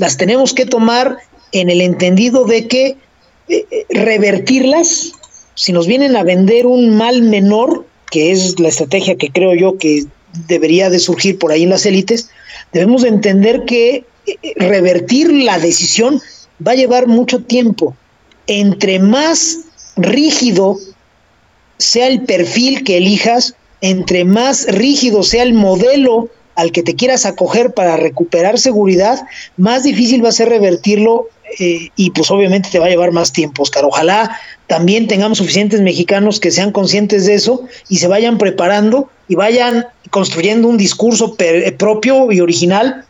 [0.00, 1.18] las tenemos que tomar
[1.52, 5.12] en el entendido de que eh, eh, revertirlas,
[5.54, 9.76] si nos vienen a vender un mal menor, que es la estrategia que creo yo
[9.76, 10.06] que
[10.48, 12.30] debería de surgir por ahí en las élites,
[12.72, 16.18] debemos de entender que eh, revertir la decisión
[16.66, 17.94] va a llevar mucho tiempo.
[18.46, 19.58] Entre más
[19.96, 20.78] rígido
[21.76, 27.26] sea el perfil que elijas, entre más rígido sea el modelo al que te quieras
[27.26, 29.20] acoger para recuperar seguridad,
[29.56, 31.28] más difícil va a ser revertirlo
[31.58, 33.84] eh, y pues obviamente te va a llevar más tiempo, Oscar.
[33.84, 34.36] Ojalá
[34.66, 39.86] también tengamos suficientes mexicanos que sean conscientes de eso y se vayan preparando y vayan
[40.10, 41.36] construyendo un discurso
[41.78, 43.04] propio y original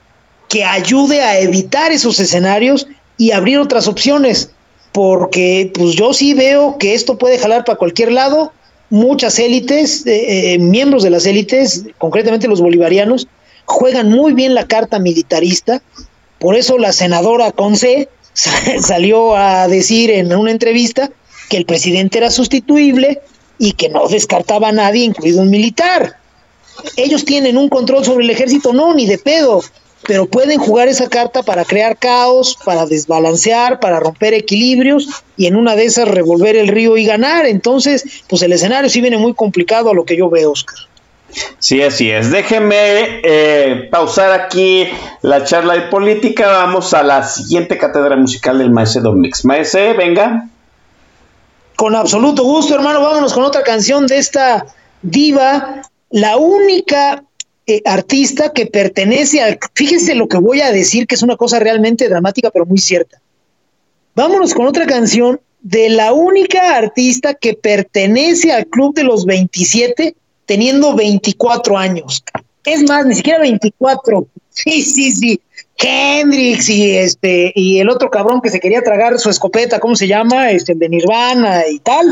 [0.49, 2.86] que ayude a evitar esos escenarios
[3.16, 4.51] y abrir otras opciones,
[4.93, 8.53] porque pues yo sí veo que esto puede jalar para cualquier lado,
[8.91, 13.28] muchas élites, eh, eh, miembros de las élites, concretamente los bolivarianos,
[13.64, 15.80] juegan muy bien la carta militarista,
[16.38, 18.09] por eso la senadora Conce
[18.80, 21.11] salió a decir en una entrevista
[21.49, 23.20] que el presidente era sustituible
[23.59, 26.16] y que no descartaba a nadie, incluido un militar.
[26.97, 29.62] Ellos tienen un control sobre el ejército, no, ni de pedo
[30.07, 35.57] pero pueden jugar esa carta para crear caos, para desbalancear, para romper equilibrios y en
[35.57, 37.46] una de esas revolver el río y ganar.
[37.46, 40.76] Entonces, pues el escenario sí viene muy complicado a lo que yo veo, Oscar.
[41.59, 42.30] Sí, así es.
[42.30, 44.88] Déjeme eh, pausar aquí
[45.22, 46.48] la charla de política.
[46.48, 49.44] Vamos a la siguiente cátedra musical del Maese Domix.
[49.44, 50.48] Maese, venga.
[51.76, 53.01] Con absoluto gusto, hermano.
[53.01, 54.66] Vámonos con otra canción de esta
[55.03, 57.22] diva, la única
[57.70, 59.58] eh, artista que pertenece al...
[59.74, 63.20] Fíjense lo que voy a decir, que es una cosa realmente dramática, pero muy cierta.
[64.14, 70.16] Vámonos con otra canción de la única artista que pertenece al Club de los 27
[70.46, 72.24] teniendo 24 años.
[72.64, 74.26] Es más, ni siquiera 24.
[74.50, 75.40] Sí, sí, sí.
[75.76, 80.08] Hendrix y este y el otro cabrón que se quería tragar su escopeta, ¿cómo se
[80.08, 80.50] llama?
[80.50, 82.06] Este de Nirvana y tal.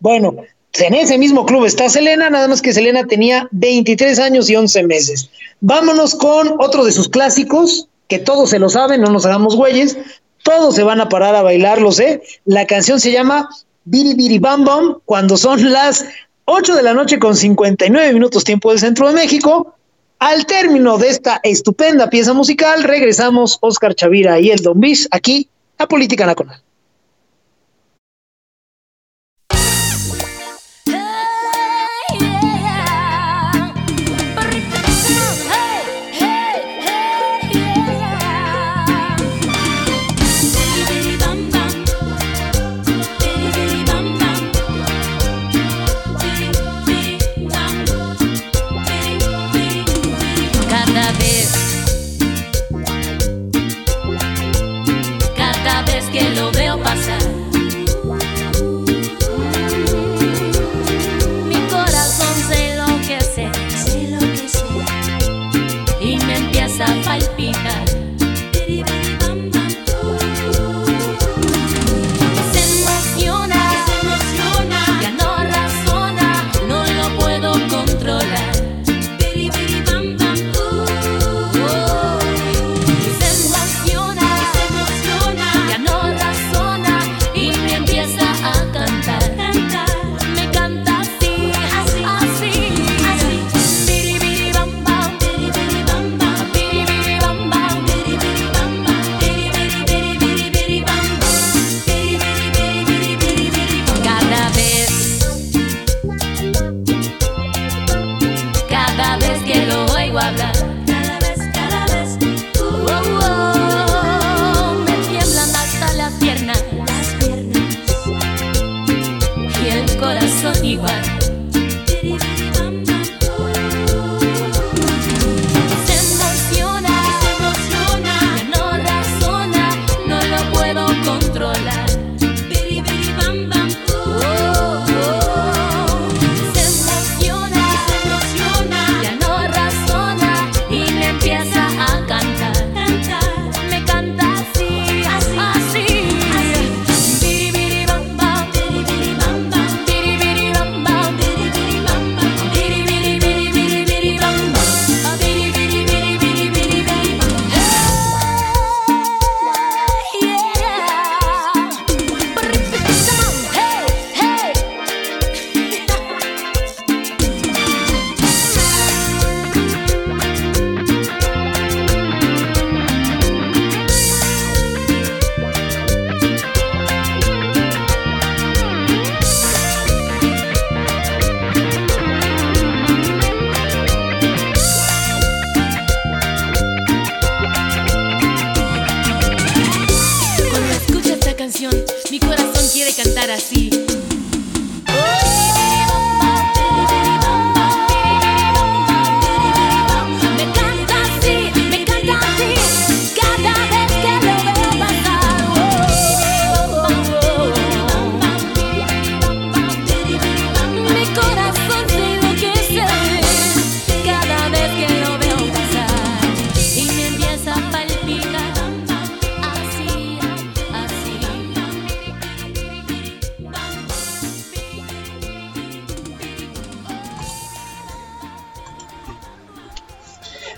[0.00, 0.34] Bueno,
[0.80, 4.82] en ese mismo club está Selena, nada más que Selena tenía 23 años y 11
[4.84, 5.30] meses.
[5.60, 9.96] Vámonos con otro de sus clásicos, que todos se lo saben, no nos hagamos güeyes,
[10.42, 12.22] todos se van a parar a bailar, lo sé.
[12.44, 13.48] La canción se llama
[13.84, 16.04] Biri Biri Bam Bam, cuando son las
[16.46, 19.74] 8 de la noche con 59 minutos tiempo del centro de México.
[20.18, 25.48] Al término de esta estupenda pieza musical, regresamos Oscar Chavira y el Don Bis aquí
[25.78, 26.63] a Política Nacional.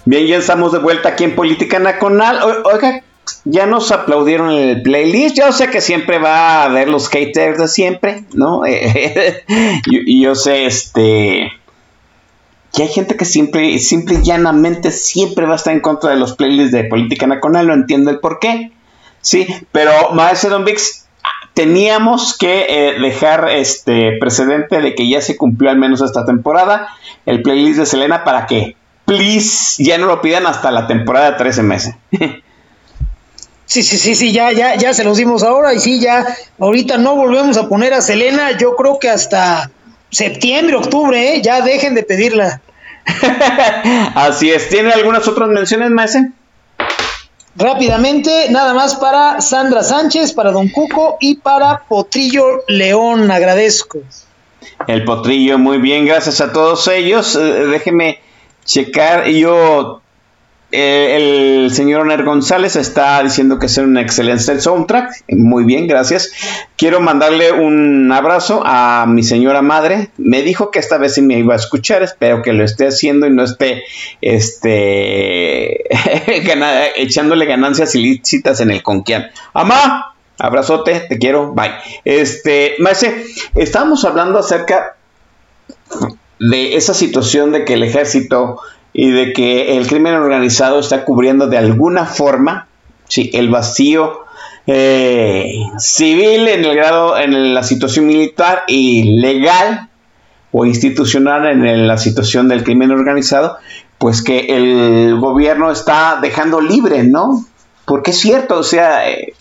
[0.07, 2.39] Bien, ya estamos de vuelta aquí en Política Nacional.
[2.65, 3.03] Oiga,
[3.45, 5.37] ya nos aplaudieron el playlist.
[5.37, 8.63] Yo sé que siempre va a haber los haters de siempre, ¿no?
[8.67, 9.43] Eh,
[9.91, 11.51] y, y yo sé, este.
[12.73, 16.17] Que hay gente que siempre, simple y llanamente siempre va a estar en contra de
[16.17, 17.67] los playlists de Política Nacional.
[17.67, 18.71] No entiendo el por qué.
[19.23, 21.09] Sí, pero Maestro Don Vix,
[21.55, 26.87] teníamos que eh, dejar este precedente de que ya se cumplió al menos esta temporada
[27.25, 28.77] el playlist de Selena para que,
[29.07, 31.95] please, ya no lo pidan hasta la temporada de 13 meses.
[33.65, 36.25] Sí, sí, sí, sí, ya, ya, ya se los dimos ahora y sí, ya,
[36.61, 39.71] ahorita no volvemos a poner a Selena, yo creo que hasta
[40.11, 41.43] septiembre, octubre, ¿eh?
[41.43, 42.61] ya dejen de pedirla.
[44.15, 46.31] Así es, ¿tiene algunas otras menciones, Maese?
[47.57, 53.99] Rápidamente, nada más para Sandra Sánchez, para Don Cuco y para Potrillo León, agradezco.
[54.87, 57.35] El potrillo, muy bien, gracias a todos ellos.
[57.35, 58.21] Eh, déjeme
[58.67, 60.03] checar, yo,
[60.73, 66.33] eh, el señor Oner González está diciendo que es un excelente soundtrack, muy bien, gracias.
[66.77, 71.39] Quiero mandarle un abrazo a mi señora madre, me dijo que esta vez sí me
[71.39, 73.85] iba a escuchar, espero que lo esté haciendo y no esté,
[74.21, 75.85] este,
[77.01, 79.31] echándole ganancias ilícitas en el conquian.
[79.55, 81.71] Amá, Abrazote, te quiero, bye.
[82.05, 84.97] Este, Maese, estábamos hablando acerca
[86.39, 88.59] de esa situación de que el ejército
[88.93, 92.69] y de que el crimen organizado está cubriendo de alguna forma
[93.09, 94.25] sí, el vacío
[94.67, 99.89] eh, civil en el grado, en la situación militar y legal
[100.53, 103.59] o institucional en la situación del crimen organizado,
[103.99, 107.45] pues que el gobierno está dejando libre, ¿no?
[107.85, 109.35] Porque es cierto, o sea, eh,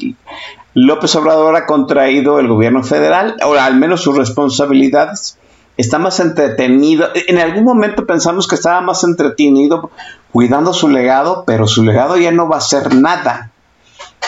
[0.73, 5.37] López Obrador ha contraído el gobierno federal, o al menos sus responsabilidades.
[5.77, 7.09] Está más entretenido.
[7.27, 9.91] En algún momento pensamos que estaba más entretenido
[10.31, 13.51] cuidando su legado, pero su legado ya no va a ser nada.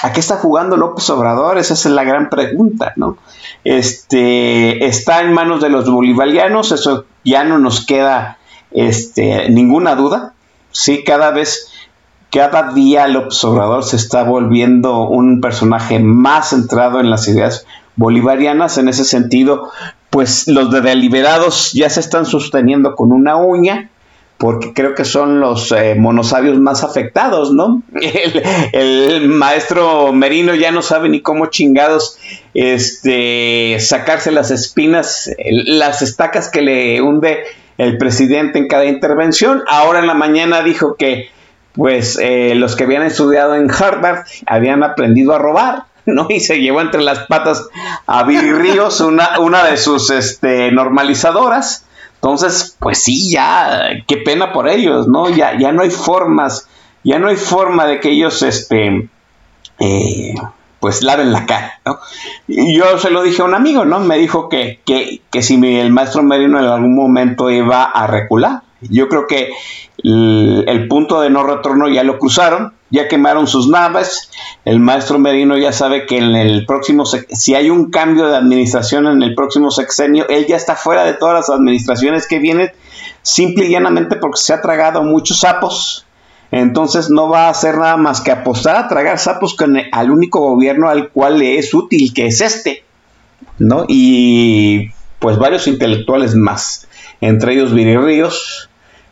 [0.03, 1.57] ¿A qué está jugando López Obrador?
[1.57, 3.17] Esa es la gran pregunta, ¿no?
[3.63, 8.37] Este está en manos de los bolivarianos, eso ya no nos queda
[8.71, 10.33] este, ninguna duda.
[10.71, 11.71] Sí, cada vez
[12.31, 18.77] cada día López Obrador se está volviendo un personaje más centrado en las ideas bolivarianas.
[18.77, 19.71] En ese sentido,
[20.09, 23.89] pues los de deliberados ya se están sosteniendo con una uña,
[24.37, 27.81] porque creo que son los eh, monosabios más afectados, ¿no?
[28.71, 32.17] El, maestro Merino ya no sabe ni cómo chingados
[32.53, 37.39] este, sacarse las espinas, las estacas que le hunde
[37.77, 39.63] el presidente en cada intervención.
[39.67, 41.29] Ahora en la mañana dijo que
[41.73, 45.83] pues eh, los que habían estudiado en Harvard habían aprendido a robar,
[46.13, 46.27] ¿no?
[46.29, 47.67] Y se llevó entre las patas
[48.07, 51.85] a Viri Ríos, una, una de sus este, normalizadoras.
[52.15, 55.29] Entonces, pues sí, ya, qué pena por ellos, ¿no?
[55.29, 56.67] Ya, ya no hay formas,
[57.03, 59.07] ya no hay forma de que ellos, este,
[59.79, 60.33] eh,
[60.79, 61.99] pues laven la cara, ¿no?
[62.47, 63.99] Y yo se lo dije a un amigo, ¿no?
[63.99, 68.07] Me dijo que, que, que si mi- el maestro Merino en algún momento iba a
[68.07, 68.61] recular.
[68.81, 69.51] Yo creo que
[70.03, 74.29] el, el punto de no retorno ya lo cruzaron, ya quemaron sus naves.
[74.65, 79.07] El maestro Merino ya sabe que en el próximo, si hay un cambio de administración
[79.07, 82.71] en el próximo sexenio, él ya está fuera de todas las administraciones que vienen,
[83.21, 86.05] simple y llanamente porque se ha tragado muchos sapos.
[86.51, 90.11] Entonces no va a hacer nada más que apostar a tragar sapos con el- al
[90.11, 92.85] único gobierno al cual le es útil, que es este.
[93.59, 93.85] ¿no?
[93.87, 96.87] Y pues varios intelectuales más,
[97.21, 98.66] entre ellos Viri Ríos,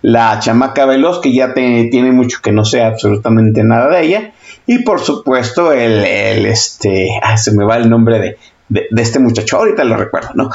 [0.05, 4.33] la chamaca Veloz, que ya tiene mucho que no sé absolutamente nada de ella,
[4.67, 8.37] y por supuesto el, el, este, se me va el nombre de,
[8.69, 10.51] de, de este muchacho, ahorita lo recuerdo, ¿no?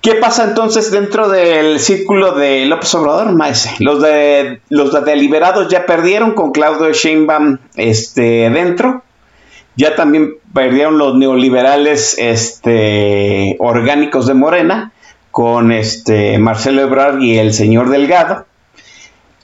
[0.00, 3.74] ¿Qué pasa entonces dentro del círculo de López Obrador, Maese?
[3.80, 9.02] Los de los de deliberados ya perdieron con Claudio Sheinbaum este, dentro.
[9.74, 14.92] Ya también perdieron los neoliberales este, orgánicos de Morena
[15.30, 18.46] con este Marcelo Ebrard y el señor Delgado.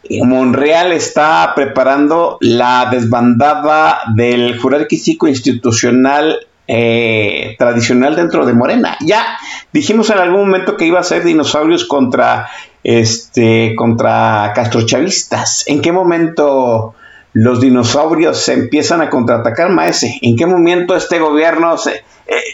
[0.03, 8.97] Y Monreal está preparando la desbandada del jerárquico institucional eh, tradicional dentro de Morena.
[9.01, 9.39] Ya
[9.73, 12.49] dijimos en algún momento que iba a ser dinosaurios contra
[12.83, 15.65] este contra castrochavistas.
[15.67, 16.95] ¿En qué momento
[17.35, 20.19] los dinosaurios se empiezan a contraatacar, maese?
[20.23, 22.05] ¿En qué momento este gobierno se, eh,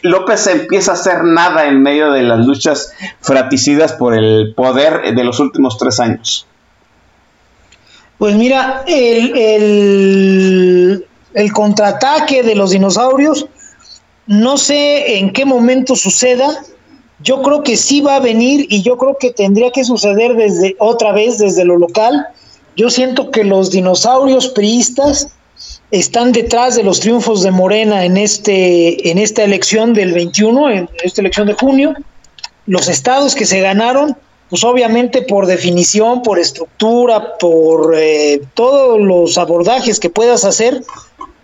[0.02, 5.24] López empieza a hacer nada en medio de las luchas fraticidas por el poder de
[5.24, 6.46] los últimos tres años?
[8.18, 9.32] Pues mira, el,
[11.34, 13.46] el, contraataque de los dinosaurios,
[14.26, 16.48] no sé en qué momento suceda.
[17.22, 20.76] Yo creo que sí va a venir y yo creo que tendría que suceder desde
[20.78, 22.26] otra vez desde lo local.
[22.76, 25.28] Yo siento que los dinosaurios priistas
[25.90, 30.88] están detrás de los triunfos de Morena en este en esta elección del 21, en
[31.02, 31.94] esta elección de junio.
[32.66, 34.16] Los estados que se ganaron
[34.50, 40.82] pues obviamente por definición, por estructura, por eh, todos los abordajes que puedas hacer,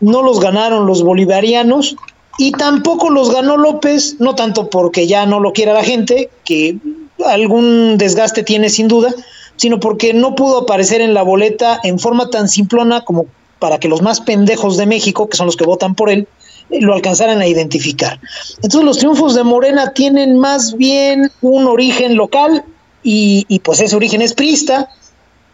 [0.01, 1.97] no los ganaron los bolivarianos
[2.37, 6.77] y tampoco los ganó López, no tanto porque ya no lo quiera la gente, que
[7.25, 9.15] algún desgaste tiene sin duda,
[9.55, 13.27] sino porque no pudo aparecer en la boleta en forma tan simplona como
[13.59, 16.29] para que los más pendejos de México, que son los que votan por él,
[16.71, 18.21] eh, lo alcanzaran a identificar.
[18.57, 22.65] Entonces los triunfos de Morena tienen más bien un origen local
[23.03, 24.89] y, pues ese origen es priista,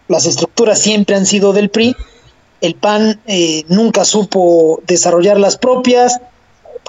[0.09, 1.95] las estructuras siempre han sido del PRI,
[2.63, 6.19] el PAN eh, nunca supo desarrollar las propias,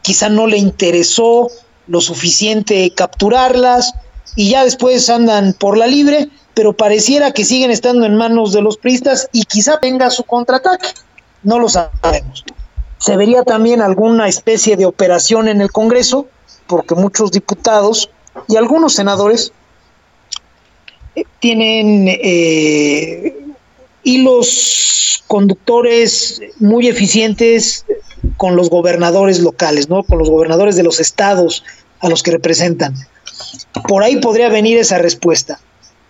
[0.04, 1.50] quizá no le interesó
[1.88, 3.94] lo suficiente capturarlas.
[4.36, 8.62] Y ya después andan por la libre, pero pareciera que siguen estando en manos de
[8.62, 10.88] los priistas y quizá venga su contraataque,
[11.44, 12.46] no lo sabemos.
[12.98, 16.28] Se vería también alguna especie de operación en el Congreso,
[16.68, 18.10] porque muchos diputados
[18.48, 19.52] y algunos senadores
[21.40, 23.36] tienen eh,
[24.04, 27.86] hilos conductores muy eficientes
[28.38, 30.04] con los gobernadores locales, ¿no?
[30.04, 31.64] Con los gobernadores de los estados
[32.00, 32.96] a los que representan.
[33.88, 35.60] Por ahí podría venir esa respuesta.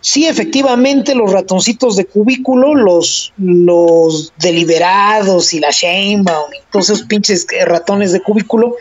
[0.04, 7.48] Sí, efectivamente, los ratoncitos de cubículo, los, los deliberados y la Sheinbaum, todos esos pinches
[7.66, 8.76] ratones de cubículo,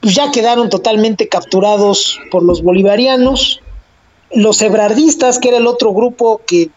[0.00, 3.60] pues ya quedaron totalmente capturados por los bolivarianos.
[4.32, 6.70] Los ebrardistas, que era el otro grupo que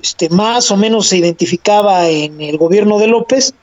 [0.00, 3.54] este, más o menos se identificaba en el gobierno de López,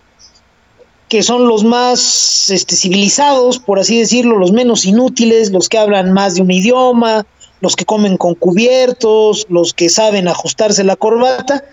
[1.07, 6.11] que son los más este, civilizados, por así decirlo, los menos inútiles, los que hablan
[6.11, 7.25] más de un idioma,
[7.63, 11.63] los que comen con cubiertos, los que saben ajustarse la corbata,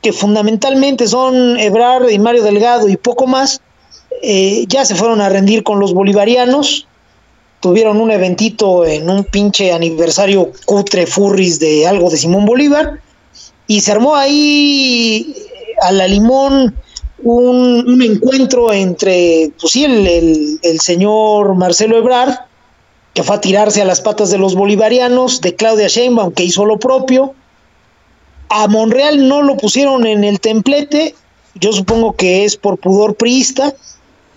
[0.00, 3.60] que fundamentalmente son Ebrard y Mario Delgado y poco más,
[4.22, 6.86] eh, ya se fueron a rendir con los bolivarianos,
[7.58, 13.00] tuvieron un eventito en un pinche aniversario cutre furris de algo de Simón Bolívar
[13.66, 15.34] y se armó ahí
[15.82, 16.76] a la limón
[17.24, 22.36] un, encuentro entre, pues sí, el, el, señor Marcelo Ebrard,
[23.14, 26.66] que fue a tirarse a las patas de los bolivarianos, de Claudia Sheinbaum, que hizo
[26.66, 27.34] lo propio.
[28.48, 31.14] A Monreal no lo pusieron en el templete,
[31.54, 33.72] yo supongo que es por pudor priista,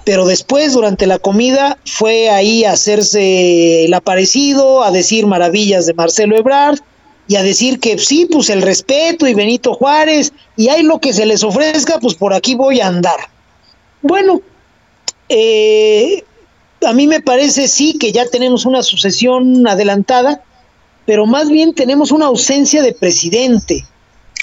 [0.06, 5.94] pero después durante la comida fue ahí a hacerse el aparecido, a decir maravillas de
[5.96, 6.80] Marcelo Ebrard
[7.28, 11.12] y a decir que sí, pues el respeto y Benito Juárez y hay lo que
[11.12, 13.20] se les ofrezca, pues por aquí voy a andar.
[14.02, 14.42] Bueno,
[15.28, 16.24] eh,
[16.86, 20.44] a mí me parece sí que ya tenemos una sucesión adelantada,
[21.06, 23.86] pero más bien tenemos una ausencia de presidente.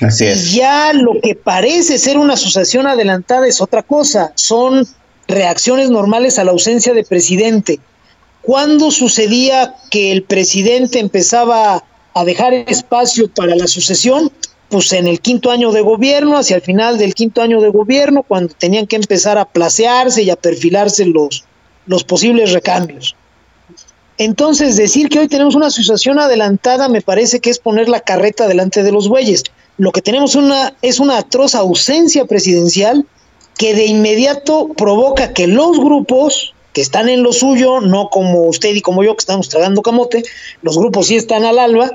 [0.00, 0.52] Así es.
[0.52, 4.86] Y ya lo que parece ser una sucesión adelantada es otra cosa, son
[5.28, 7.80] reacciones normales a la ausencia de presidente.
[8.42, 11.82] ¿Cuándo sucedía que el presidente empezaba
[12.14, 14.30] a dejar espacio para la sucesión?
[14.68, 18.22] Pues en el quinto año de gobierno, hacia el final del quinto año de gobierno,
[18.22, 21.44] cuando tenían que empezar a placearse y a perfilarse los,
[21.86, 23.16] los posibles recambios.
[24.16, 28.46] Entonces, decir que hoy tenemos una sucesión adelantada me parece que es poner la carreta
[28.46, 29.42] delante de los bueyes.
[29.76, 33.04] Lo que tenemos una, es una atroz ausencia presidencial
[33.58, 38.74] que de inmediato provoca que los grupos que están en lo suyo, no como usted
[38.74, 40.24] y como yo que estamos tragando camote,
[40.62, 41.90] los grupos sí están al alba,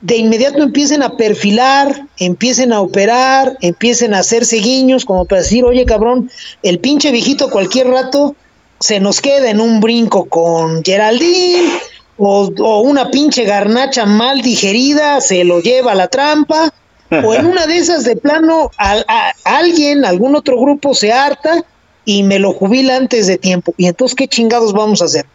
[0.00, 5.64] de inmediato empiecen a perfilar, empiecen a operar, empiecen a hacerse guiños, como para decir,
[5.64, 6.30] oye cabrón,
[6.62, 8.36] el pinche viejito cualquier rato
[8.80, 11.80] se nos queda en un brinco con Geraldine,
[12.16, 16.72] o, una pinche garnacha mal digerida se lo lleva a la trampa,
[17.10, 21.64] o en una de esas de plano a, alguien, algún otro grupo se harta
[22.04, 23.72] y me lo jubila antes de tiempo.
[23.76, 25.26] Y entonces, ¿qué chingados vamos a hacer?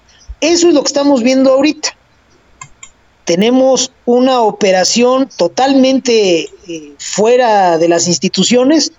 [0.42, 1.96] Eso es lo que estamos viendo ahorita.
[3.26, 8.92] Tenemos una operación totalmente eh, fuera de las instituciones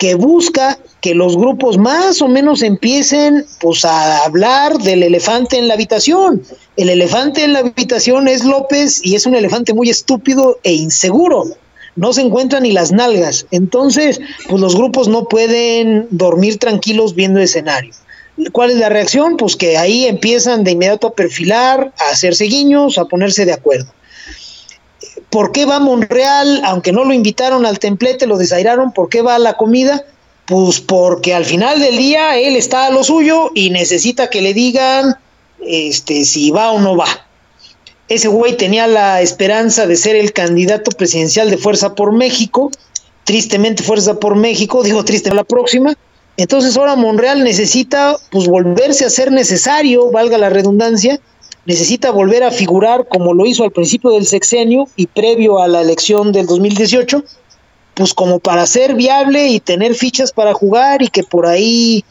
[0.00, 5.68] que busca que los grupos más o menos empiecen pues a hablar del elefante en
[5.68, 6.42] la habitación.
[6.78, 11.44] El elefante en la habitación es López y es un elefante muy estúpido e inseguro.
[11.96, 13.46] No se encuentran ni las nalgas.
[13.50, 17.92] Entonces, pues los grupos no pueden dormir tranquilos viendo escenario.
[18.52, 19.36] ¿Cuál es la reacción?
[19.36, 23.92] Pues que ahí empiezan de inmediato a perfilar, a hacerse guiños, a ponerse de acuerdo.
[25.30, 26.62] ¿Por qué va Monreal?
[26.64, 30.04] Aunque no lo invitaron al templete, lo desairaron, ¿por qué va a la comida?
[30.46, 34.52] Pues porque al final del día él está a lo suyo y necesita que le
[34.52, 35.16] digan
[35.64, 37.06] este, si va o no va.
[38.08, 42.72] Ese güey tenía la esperanza de ser el candidato presidencial de Fuerza por México.
[43.22, 45.94] Tristemente Fuerza por México, digo triste la próxima.
[46.36, 51.20] Entonces ahora Monreal necesita pues volverse a ser necesario, valga la redundancia,
[51.66, 55.80] necesita volver a figurar como lo hizo al principio del sexenio y previo a la
[55.80, 57.22] elección del 2018,
[57.94, 62.04] pues como para ser viable y tener fichas para jugar y que por ahí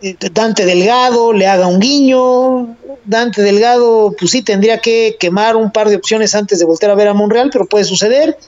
[0.00, 2.76] eh, Dante Delgado le haga un guiño.
[3.04, 6.94] Dante Delgado, pues sí, tendría que quemar un par de opciones antes de volver a
[6.94, 8.38] ver a Monreal, pero puede suceder.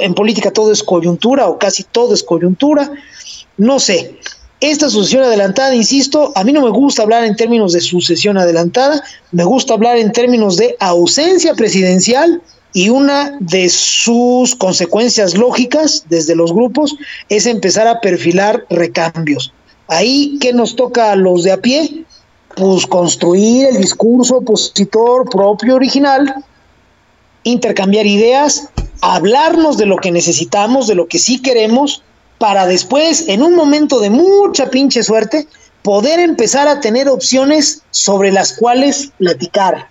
[0.00, 2.90] En política todo es coyuntura o casi todo es coyuntura.
[3.56, 4.16] No sé.
[4.60, 9.02] Esta sucesión adelantada, insisto, a mí no me gusta hablar en términos de sucesión adelantada,
[9.32, 12.42] me gusta hablar en términos de ausencia presidencial
[12.74, 16.94] y una de sus consecuencias lógicas desde los grupos
[17.30, 19.52] es empezar a perfilar recambios.
[19.88, 22.04] Ahí, ¿qué nos toca a los de a pie?
[22.54, 26.44] Pues construir el discurso opositor propio original,
[27.44, 28.68] intercambiar ideas,
[29.00, 32.02] hablarnos de lo que necesitamos, de lo que sí queremos,
[32.40, 35.46] para después, en un momento de mucha pinche suerte,
[35.82, 39.88] poder empezar a tener opciones sobre las cuales platicar.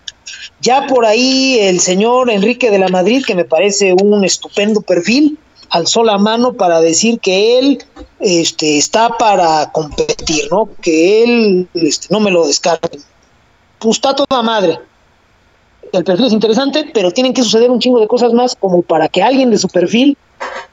[0.59, 5.37] Ya por ahí el señor Enrique de la Madrid, que me parece un estupendo perfil,
[5.69, 7.83] alzó la mano para decir que él
[8.19, 10.69] este, está para competir, ¿no?
[10.81, 12.99] Que él este, no me lo descarten.
[13.77, 14.79] Pues está toda madre.
[15.91, 19.07] El perfil es interesante, pero tienen que suceder un chingo de cosas más como para
[19.07, 20.17] que alguien de su perfil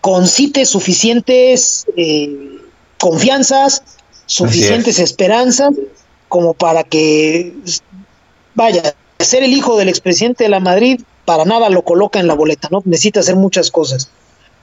[0.00, 2.60] concite suficientes eh,
[2.98, 3.82] confianzas,
[4.26, 5.74] suficientes esperanzas,
[6.28, 7.54] como para que,
[8.54, 12.34] vaya, ser el hijo del expresidente de la Madrid para nada lo coloca en la
[12.34, 12.82] boleta, ¿no?
[12.84, 14.08] Necesita hacer muchas cosas.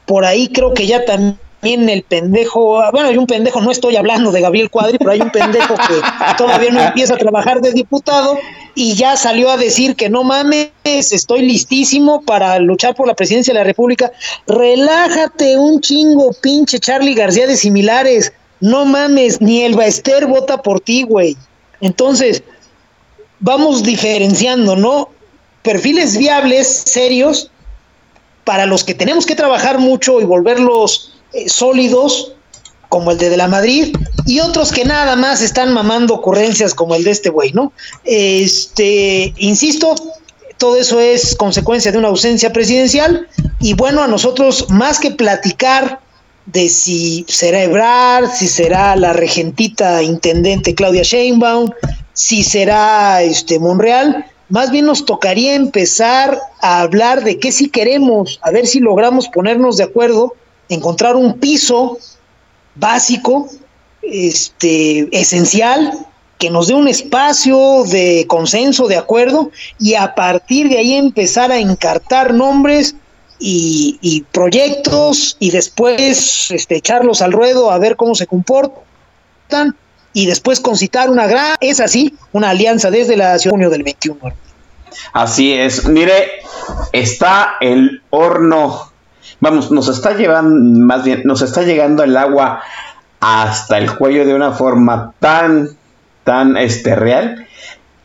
[0.06, 4.31] Por ahí creo que ya también el pendejo, bueno, hay un pendejo, no estoy hablando
[4.31, 6.02] de Gabriel Cuadri, pero hay un pendejo que
[6.38, 8.38] todavía no empieza a trabajar de diputado
[8.76, 13.53] y ya salió a decir que no mames, estoy listísimo para luchar por la presidencia
[13.53, 14.11] de la República.
[14.48, 18.34] Relájate un chingo, pinche Charlie García de similares.
[18.60, 21.38] No mames, ni el Baester vota por ti, güey.
[21.81, 22.44] Entonces,
[23.40, 25.10] vamos diferenciando, ¿no?
[25.61, 27.52] Perfiles viables, serios,
[28.44, 32.34] para los que tenemos que trabajar mucho y volverlos eh, sólidos,
[32.89, 33.95] como el de De la Madrid,
[34.26, 37.73] y otros que nada más están mamando ocurrencias como el de este güey, ¿no?
[38.03, 39.95] Este, insisto,
[40.57, 43.27] todo eso es consecuencia de una ausencia presidencial,
[43.60, 45.99] y bueno, a nosotros más que platicar
[46.45, 51.72] de si será Ebrard, si será la regentita intendente Claudia Sheinbaum,
[52.14, 58.39] si será este Monreal, más bien nos tocaría empezar a hablar de qué sí queremos,
[58.43, 60.35] a ver si logramos ponernos de acuerdo,
[60.69, 61.98] encontrar un piso
[62.76, 63.48] básico,
[64.02, 66.07] este, esencial,
[66.40, 71.52] que nos dé un espacio de consenso, de acuerdo, y a partir de ahí empezar
[71.52, 72.95] a encartar nombres
[73.40, 79.76] y, proyectos y después este, echarlos al ruedo a ver cómo se comportan
[80.14, 84.19] y después concitar una gran, es así, una alianza desde la junio del 21.
[85.14, 85.85] Así es.
[85.85, 86.41] Mire,
[86.91, 88.93] está el horno.
[89.44, 90.56] Vamos, nos está llevando,
[90.86, 92.61] más bien, nos está llegando el agua
[93.20, 95.68] hasta el cuello de una forma tan,
[96.24, 97.45] tan este, real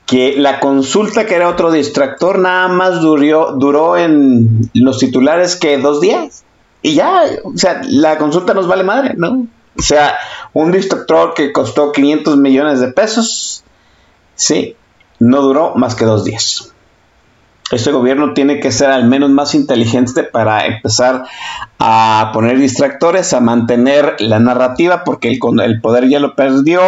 [0.05, 5.78] que la consulta que era otro distractor nada más duró, duró en los titulares que
[5.78, 6.43] dos días.
[6.82, 9.47] Y ya, o sea, la consulta nos vale madre, ¿no?
[9.78, 10.19] O sea,
[10.55, 13.62] un distractor que costó 500 millones de pesos,
[14.35, 14.74] sí,
[15.20, 16.73] no duró más que dos días.
[17.70, 21.24] Este gobierno tiene que ser al menos más inteligente para empezar
[21.78, 26.80] a poner distractores, a mantener la narrativa, porque el, el poder ya lo perdió,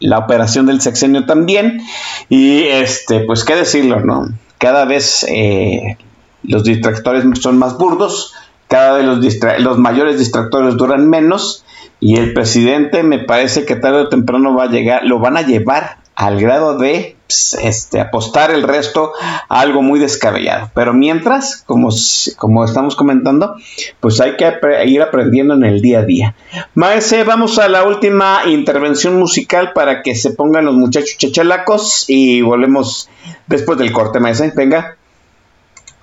[0.00, 1.82] la operación del sexenio también,
[2.28, 4.28] y este, pues qué decirlo, ¿no?
[4.58, 5.98] Cada vez eh,
[6.42, 8.34] los distractores son más burdos,
[8.68, 9.18] cada vez los,
[9.60, 11.64] los mayores distractores duran menos,
[12.00, 15.42] y el presidente me parece que tarde o temprano va a llegar, lo van a
[15.42, 19.12] llevar al grado de este, apostar el resto
[19.48, 20.70] a algo muy descabellado.
[20.74, 21.88] Pero mientras, como,
[22.36, 23.56] como estamos comentando,
[24.00, 24.52] pues hay que
[24.86, 26.34] ir aprendiendo en el día a día.
[26.74, 32.42] Maese, vamos a la última intervención musical para que se pongan los muchachos chachalacos y
[32.42, 33.08] volvemos
[33.46, 34.52] después del corte, Maese.
[34.54, 34.96] Venga.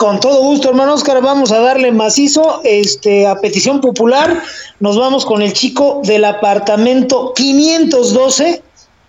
[0.01, 4.41] Con todo gusto, hermano Oscar, vamos a darle macizo, este, a petición popular,
[4.79, 8.63] nos vamos con el chico del apartamento 512,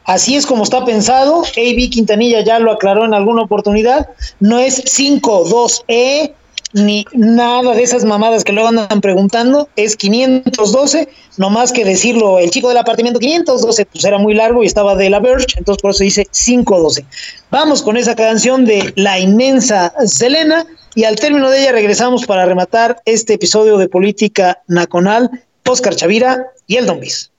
[0.05, 4.09] así es como está pensado, AB Quintanilla ya lo aclaró en alguna oportunidad,
[4.41, 6.33] no es 52E,
[6.75, 12.39] ni nada de esas mamadas que luego andan preguntando, es 512, no más que decirlo,
[12.39, 15.83] el chico del apartamento 512, pues era muy largo y estaba de la Verge, entonces
[15.83, 17.05] por eso dice 512.
[17.51, 22.45] Vamos con esa canción de La inmensa Selena, y al término de ella regresamos para
[22.45, 25.31] rematar este episodio de Política Nacional,
[25.67, 27.32] Oscar Chavira y el Don Bis.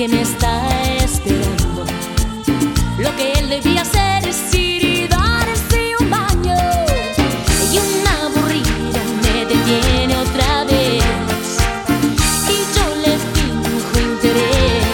[0.00, 0.66] Que me está
[0.96, 1.84] esperando.
[2.96, 6.56] Lo que él debía hacer es ir y darse un baño.
[7.70, 11.04] Y una aburrida me detiene otra vez.
[12.48, 14.86] Y yo le finjo interés.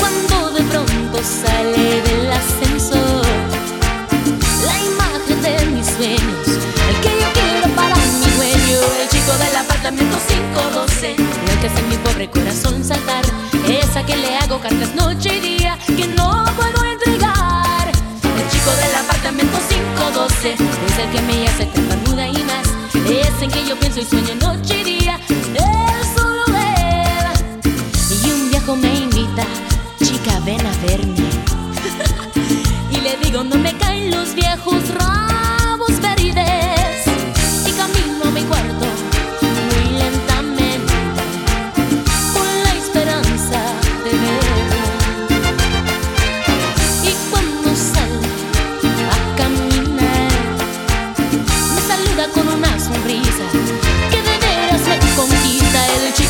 [0.00, 3.24] Cuando de pronto sale del ascensor
[4.66, 6.48] La imagen de mis sueños
[6.88, 11.31] El que yo quiero para mi dueño El chico del apartamento 512 El
[11.62, 13.24] que hace mi pobre corazón saltar.
[13.68, 17.86] Esa que le hago cartas noche y día Que no puedo entregar.
[17.86, 22.66] El chico del apartamento 512 Es el que me hace tartamuda y más.
[23.08, 25.20] Es en que yo pienso y sueño noche y día
[25.54, 27.26] Es solo él
[28.24, 29.44] y un viejo me invita,
[30.02, 31.14] chica, ven a verme.
[32.90, 35.61] y le digo, no me caen los viejos rabos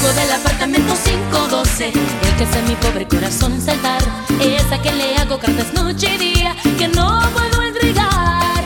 [0.02, 4.02] chico del apartamento 512 el que hace mi pobre corazón saltar
[4.40, 8.64] esa que le hago cartas noche y día que no puedo entregar.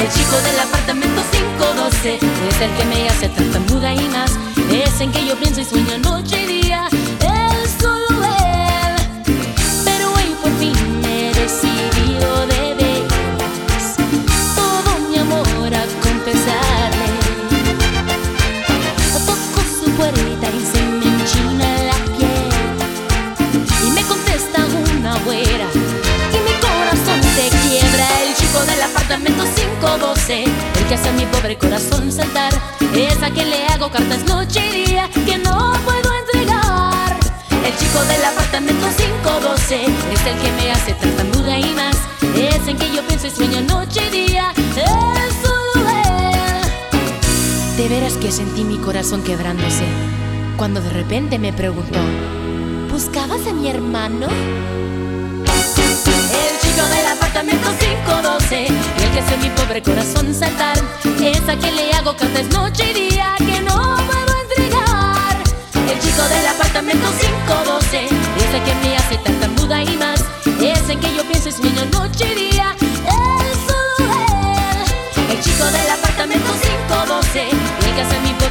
[0.00, 1.20] El chico del apartamento
[1.58, 4.38] 512 es el que me hace tartamuda y más.
[4.72, 6.46] Es en que yo pienso y sueño noche y
[48.88, 49.84] corazón quebrándose
[50.56, 51.98] cuando de repente me preguntó,
[52.90, 54.28] ¿buscabas a mi hermano?
[56.40, 60.78] El chico del apartamento 512, el que hace mi pobre corazón saltar,
[61.20, 65.36] esa que le hago cartas noche y día que no puedo entregar.
[65.74, 70.07] El chico del apartamento 512, ese que me hace tartamuda y más,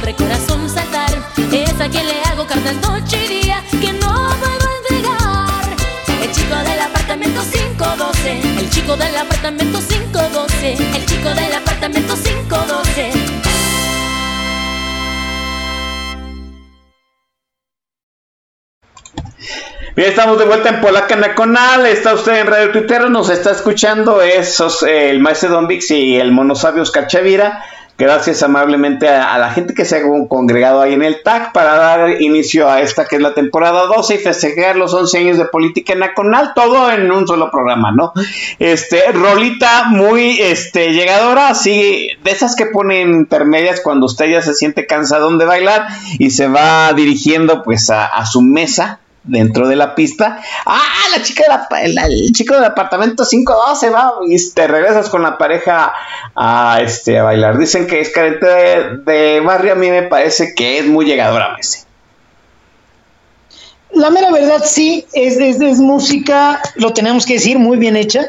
[0.08, 1.10] pobre corazón saltar,
[1.52, 5.64] esa que le hago cartas noche y día que no puedo entregar.
[6.22, 13.12] El chico del apartamento 512, el chico del apartamento 512, el chico del apartamento 512.
[19.96, 21.86] Bien, estamos de vuelta en Polaca Nacional.
[21.86, 26.16] Está usted en Radio Twitter, nos está escuchando esos, eh, el maestro Don Vix y
[26.16, 27.64] el monosabio Oscar Chavira.
[27.98, 32.22] Gracias amablemente a, la gente que se ha congregado ahí en el TAC para dar
[32.22, 35.96] inicio a esta que es la temporada 12 y festejar los 11 años de política
[35.96, 38.12] nacional, todo en un solo programa, ¿no?
[38.60, 44.54] Este, rolita muy este, llegadora, así, de esas que ponen intermedias cuando usted ya se
[44.54, 45.88] siente cansadón de bailar
[46.20, 50.40] y se va dirigiendo pues a su mesa dentro de la pista.
[50.66, 50.82] ¡Ah!
[51.16, 55.92] La chica de la, chico del apartamento 512 va y te regresas con la pareja
[56.34, 57.58] a, este, a bailar.
[57.58, 59.72] Dicen que es carente de, barrio.
[59.72, 61.80] A mí me parece que es muy llegadora, Messi.
[63.92, 68.26] La mera verdad, sí, es, es, música, lo tenemos que decir, muy bien hecha.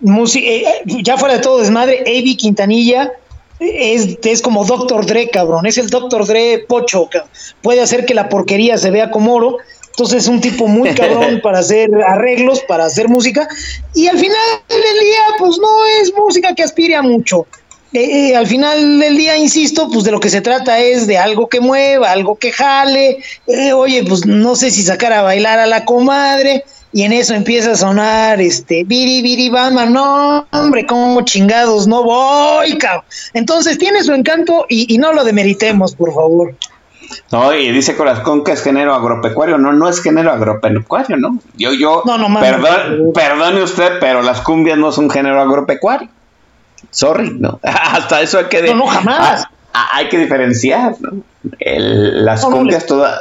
[0.00, 3.12] Música, eh, ya fuera de todo desmadre, Avi Quintanilla
[3.60, 5.06] es, es como Dr.
[5.06, 5.66] Dre, cabrón.
[5.66, 6.26] Es el Dr.
[6.26, 7.30] Dre pocho, cabrón.
[7.62, 9.58] Puede hacer que la porquería se vea como oro.
[9.96, 13.48] Entonces es un tipo muy cabrón para hacer arreglos, para hacer música.
[13.94, 17.46] Y al final del día, pues no es música que aspire a mucho.
[17.92, 21.16] Eh, eh, al final del día, insisto, pues de lo que se trata es de
[21.16, 23.18] algo que mueva, algo que jale.
[23.46, 26.64] Eh, oye, pues no sé si sacar a bailar a la comadre.
[26.92, 29.86] Y en eso empieza a sonar este Biri Biri Bama.
[29.86, 33.04] No, hombre, como chingados, no voy, cabrón.
[33.32, 36.54] Entonces tiene su encanto y, y no lo demeritemos, por favor.
[37.32, 39.58] No, y dice Corazón que es género agropecuario.
[39.58, 41.38] No, no es género agropecuario, ¿no?
[41.56, 46.08] Yo, yo, No, no perdón, perdone usted, pero las cumbias no son género agropecuario.
[46.90, 47.60] Sorry, ¿no?
[47.62, 48.62] Hasta eso hay que...
[48.62, 49.44] de- No, no, jamás.
[49.44, 51.22] Ah, ah, hay que diferenciar, ¿no?
[51.58, 53.20] El- las No, no, cumbias todas...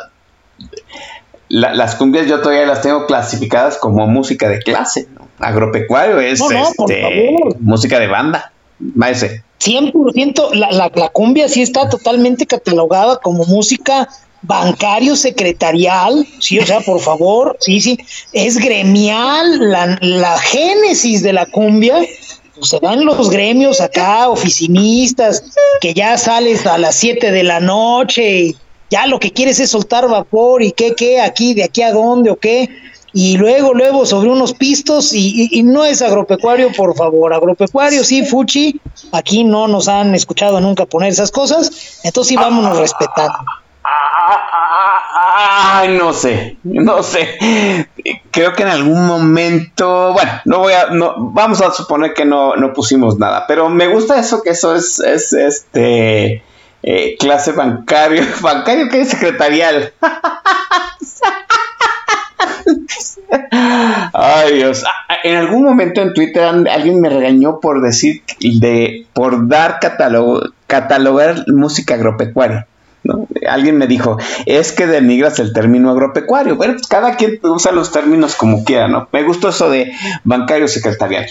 [1.49, 5.28] la- las cumbias yo todavía las tengo clasificadas como música de clase, ¿no?
[5.40, 8.52] Agropecuario es No, no, este, música de banda.
[8.80, 9.44] Maese.
[9.64, 14.10] 100%, la, la, la cumbia sí está totalmente catalogada como música
[14.44, 17.98] bancario secretarial, sí, o sea, por favor, sí, sí,
[18.34, 21.95] es gremial, la, la génesis de la cumbia,
[22.56, 25.44] pues, se da en los gremios acá, oficinistas,
[25.81, 28.56] que ya sales a las 7 de la noche y
[28.90, 32.30] ya lo que quieres es soltar vapor y qué, qué, aquí, de aquí a dónde
[32.30, 32.69] o qué,
[33.14, 38.81] y luego, luego sobre unos pistos y, no es agropecuario, por favor, agropecuario sí, Fuchi,
[39.11, 43.38] aquí no nos han escuchado nunca poner esas cosas, entonces sí vámonos respetando.
[45.35, 47.38] Ay, no sé, no sé.
[48.31, 52.56] Creo que en algún momento, bueno, no voy a, no, vamos a suponer que no,
[52.56, 56.44] no pusimos nada, pero me gusta eso que eso es, es este
[56.81, 59.94] eh, clase bancario, bancario que es secretarial.
[64.14, 64.84] Ay, Dios.
[64.85, 70.41] Ah, En algún momento en Twitter alguien me regañó por decir de por dar catalogo,
[70.68, 72.68] catalogar música agropecuaria.
[73.06, 73.27] ¿no?
[73.49, 76.56] Alguien me dijo, es que denigras el término agropecuario.
[76.56, 79.10] Bueno, pues cada quien usa los términos como quiera, ¿no?
[79.11, 79.91] Me gustó eso de
[80.23, 81.26] bancario secretarial.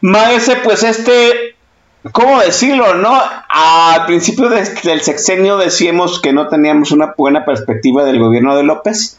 [0.00, 1.54] Maese, pues este,
[2.12, 3.20] ¿cómo decirlo, no?
[3.50, 8.62] Al principio de- del sexenio decíamos que no teníamos una buena perspectiva del gobierno de
[8.62, 9.17] López.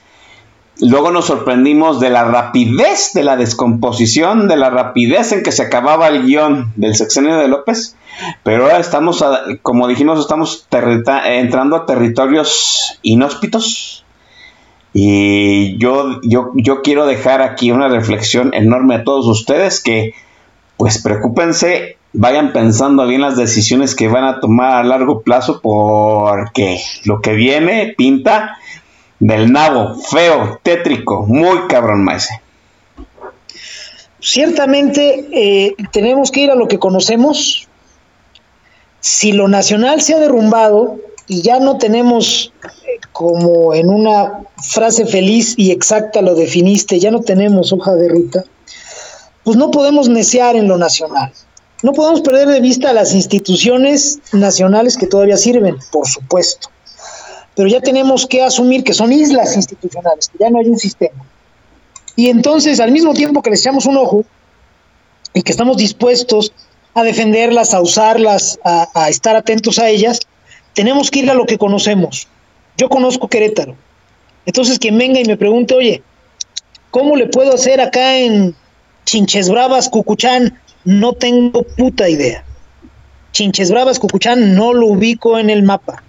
[0.82, 5.64] Luego nos sorprendimos de la rapidez de la descomposición, de la rapidez en que se
[5.64, 7.96] acababa el guion del sexenio de López.
[8.44, 10.68] Pero ahora estamos, a- como dijimos, estamos
[11.26, 14.06] entrando a territorios inhóspitos.
[14.94, 20.14] Y yo, yo, yo quiero dejar aquí una reflexión enorme a todos ustedes que,
[20.78, 26.82] pues, preocúpense, vayan pensando bien las decisiones que van a tomar a largo plazo porque
[27.06, 28.58] lo que viene pinta
[29.20, 32.42] del nabo, feo, tétrico, muy cabrón, maese.
[34.22, 37.68] Ciertamente eh, tenemos que ir a lo que conocemos.
[39.00, 40.98] Si lo nacional se ha derrumbado
[41.28, 47.12] y ya no tenemos, eh, como en una frase feliz y exacta lo definiste, ya
[47.12, 48.44] no tenemos hoja de ruta,
[49.44, 51.32] pues no podemos necear en lo nacional.
[51.82, 56.70] No podemos perder de vista las instituciones nacionales que todavía sirven, por supuesto.
[57.60, 61.26] Pero ya tenemos que asumir que son islas institucionales, que ya no hay un sistema.
[62.16, 64.24] Y entonces, al mismo tiempo que les echamos un ojo
[65.34, 66.54] y que estamos dispuestos
[66.94, 70.22] a defenderlas, a usarlas, a, estar atentos a ellas,
[70.74, 72.30] tenemos que ir a lo que conocemos.
[72.78, 73.76] Yo conozco Querétaro.
[74.46, 76.02] Entonces, quien venga y me pregunte, oye,
[76.92, 78.56] ¿cómo le puedo hacer acá en
[79.04, 80.58] Chinches Bravas, Cucuchán?
[80.86, 82.42] No tengo puta idea.
[83.34, 86.04] Chinches Bravas, Cucuchán, no lo ubico en el mapa.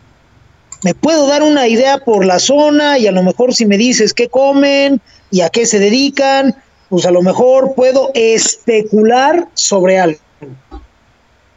[0.83, 4.15] Me puedo dar una idea por la zona y a lo mejor si me dices
[4.15, 5.01] qué comen
[5.31, 6.55] y a qué se dedican,
[6.89, 10.19] pues a lo mejor puedo especular sobre algo.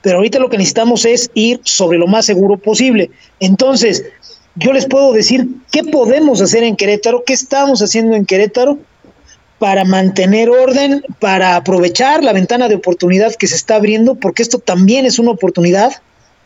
[0.01, 3.09] Pero ahorita lo que necesitamos es ir sobre lo más seguro posible.
[3.39, 4.03] Entonces,
[4.55, 8.77] yo les puedo decir qué podemos hacer en Querétaro, qué estamos haciendo en Querétaro
[9.57, 14.59] para mantener orden, para aprovechar la ventana de oportunidad que se está abriendo, porque esto
[14.59, 15.93] también es una oportunidad.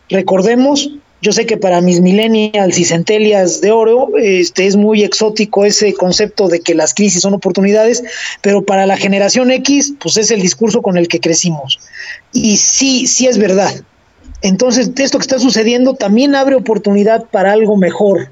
[0.08, 0.88] Recordemos,
[1.20, 5.92] yo sé que para mis millennials y centelias de oro este, es muy exótico ese
[5.94, 8.04] concepto de que las crisis son oportunidades,
[8.40, 11.80] pero para la generación X, pues es el discurso con el que crecimos.
[12.32, 13.74] Y sí, sí es verdad.
[14.42, 18.30] Entonces, esto que está sucediendo también abre oportunidad para algo mejor.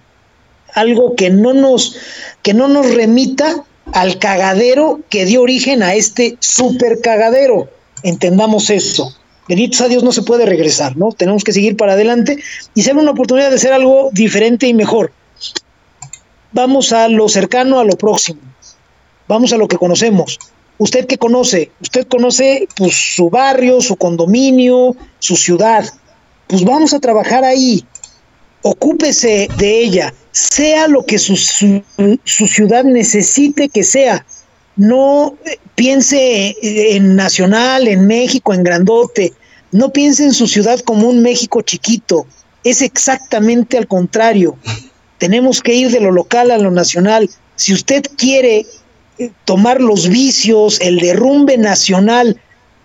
[0.74, 1.96] algo que no nos,
[2.42, 7.68] que no nos remita al cagadero que dio origen a este super cagadero.
[8.02, 9.16] Entendamos eso.
[9.48, 11.10] Benditos a Dios no se puede regresar, ¿no?
[11.12, 12.38] Tenemos que seguir para adelante
[12.74, 15.12] y ser una oportunidad de hacer algo diferente y mejor.
[16.52, 18.40] Vamos a lo cercano, a lo próximo.
[19.28, 20.38] Vamos a lo que conocemos.
[20.78, 21.70] ¿Usted qué conoce?
[21.80, 25.84] Usted conoce pues, su barrio, su condominio, su ciudad.
[26.48, 27.84] Pues vamos a trabajar ahí.
[28.62, 34.26] Ocúpese de ella, sea lo que su, su ciudad necesite que sea.
[34.76, 35.34] No
[35.74, 39.32] piense en Nacional, en México, en Grandote.
[39.72, 42.26] No piense en su ciudad como un México chiquito.
[42.64, 44.56] Es exactamente al contrario.
[45.18, 47.30] Tenemos que ir de lo local a lo nacional.
[47.56, 48.66] Si usted quiere
[49.18, 52.38] eh, tomar los vicios, el derrumbe nacional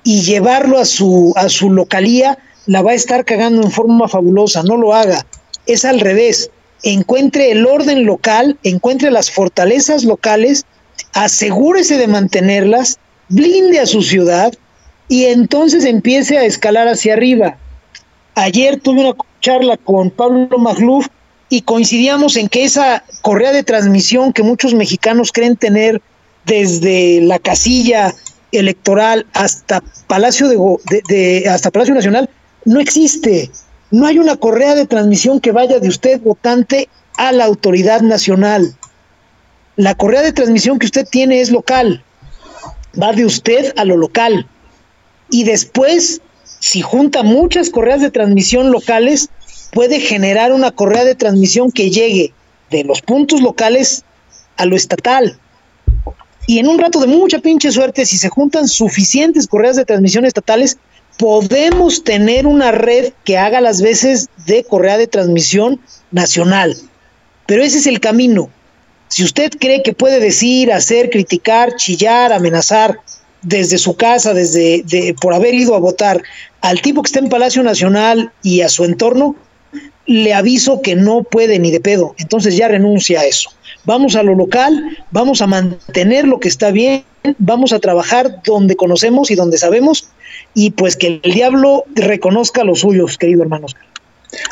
[0.03, 2.37] y llevarlo a su, a su localía,
[2.67, 4.63] la va a estar cagando en forma fabulosa.
[4.63, 5.25] No lo haga.
[5.65, 6.49] Es al revés.
[6.83, 10.65] Encuentre el orden local, encuentre las fortalezas locales,
[11.13, 12.97] asegúrese de mantenerlas,
[13.29, 14.53] blinde a su ciudad
[15.07, 17.57] y entonces empiece a escalar hacia arriba.
[18.35, 21.07] Ayer tuve una charla con Pablo Magluf
[21.49, 26.01] y coincidíamos en que esa correa de transmisión que muchos mexicanos creen tener
[26.45, 28.13] desde la casilla
[28.51, 32.29] electoral hasta Palacio de, hasta Palacio Nacional
[32.65, 33.51] no existe.
[33.91, 38.73] No hay una correa de transmisión que vaya de usted votante a la autoridad nacional.
[39.77, 42.03] La correa de transmisión que usted tiene es local.
[43.01, 44.45] Va de usted a lo local.
[45.29, 46.21] Y después,
[46.59, 49.29] si junta muchas correas de transmisión locales,
[49.71, 52.33] puede generar una correa de transmisión que llegue
[52.69, 54.03] de los puntos locales
[54.57, 55.39] a lo estatal.
[56.47, 60.25] Y en un rato de mucha pinche suerte, si se juntan suficientes correas de transmisión
[60.25, 60.77] estatales,
[61.17, 65.79] podemos tener una red que haga las veces de correa de transmisión
[66.11, 66.75] nacional.
[67.45, 68.49] Pero ese es el camino.
[69.11, 72.97] Si usted cree que puede decir, hacer, criticar, chillar, amenazar
[73.41, 76.23] desde su casa, desde de, por haber ido a votar
[76.61, 79.35] al tipo que está en Palacio Nacional y a su entorno,
[80.05, 82.15] le aviso que no puede ni de pedo.
[82.19, 83.49] Entonces ya renuncia a eso.
[83.83, 87.03] Vamos a lo local, vamos a mantener lo que está bien,
[87.37, 90.07] vamos a trabajar donde conocemos y donde sabemos
[90.53, 93.83] y pues que el diablo reconozca los suyos, querido hermano Oscar.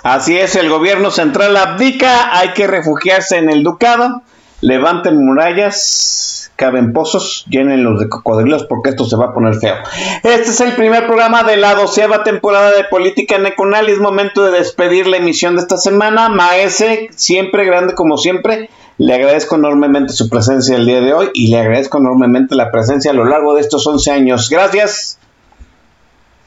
[0.03, 4.21] Así es, el gobierno central abdica, hay que refugiarse en el ducado,
[4.61, 9.75] levanten murallas, caben pozos, llénenlos de cocodrilos porque esto se va a poner feo.
[10.23, 14.43] Este es el primer programa de la doceava temporada de Política Neconal y es momento
[14.43, 16.27] de despedir la emisión de esta semana.
[16.27, 21.47] Maese, siempre grande como siempre, le agradezco enormemente su presencia el día de hoy y
[21.47, 24.49] le agradezco enormemente la presencia a lo largo de estos 11 años.
[24.49, 25.17] Gracias.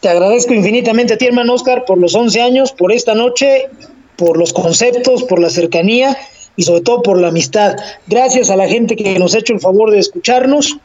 [0.01, 3.71] Te agradezco infinitamente a ti, hermano Oscar, por los 11 años, por esta noche,
[4.17, 6.19] por los conceptos, por la cercanía
[6.57, 7.77] y sobre todo por la amistad.
[8.07, 10.79] Gracias a la gente que nos ha hecho el favor de escucharnos.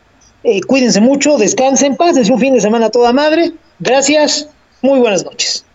[0.43, 3.53] Eh, cuídense mucho, descansen, pásense un fin de semana toda madre.
[3.79, 4.49] Gracias,
[4.81, 5.65] muy buenas noches.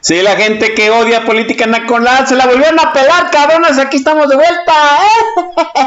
[0.00, 3.78] Sí, la gente que odia política nacional se la volvieron a pelar, cabrones.
[3.78, 4.72] Aquí estamos de vuelta.
[5.04, 5.84] ¿eh?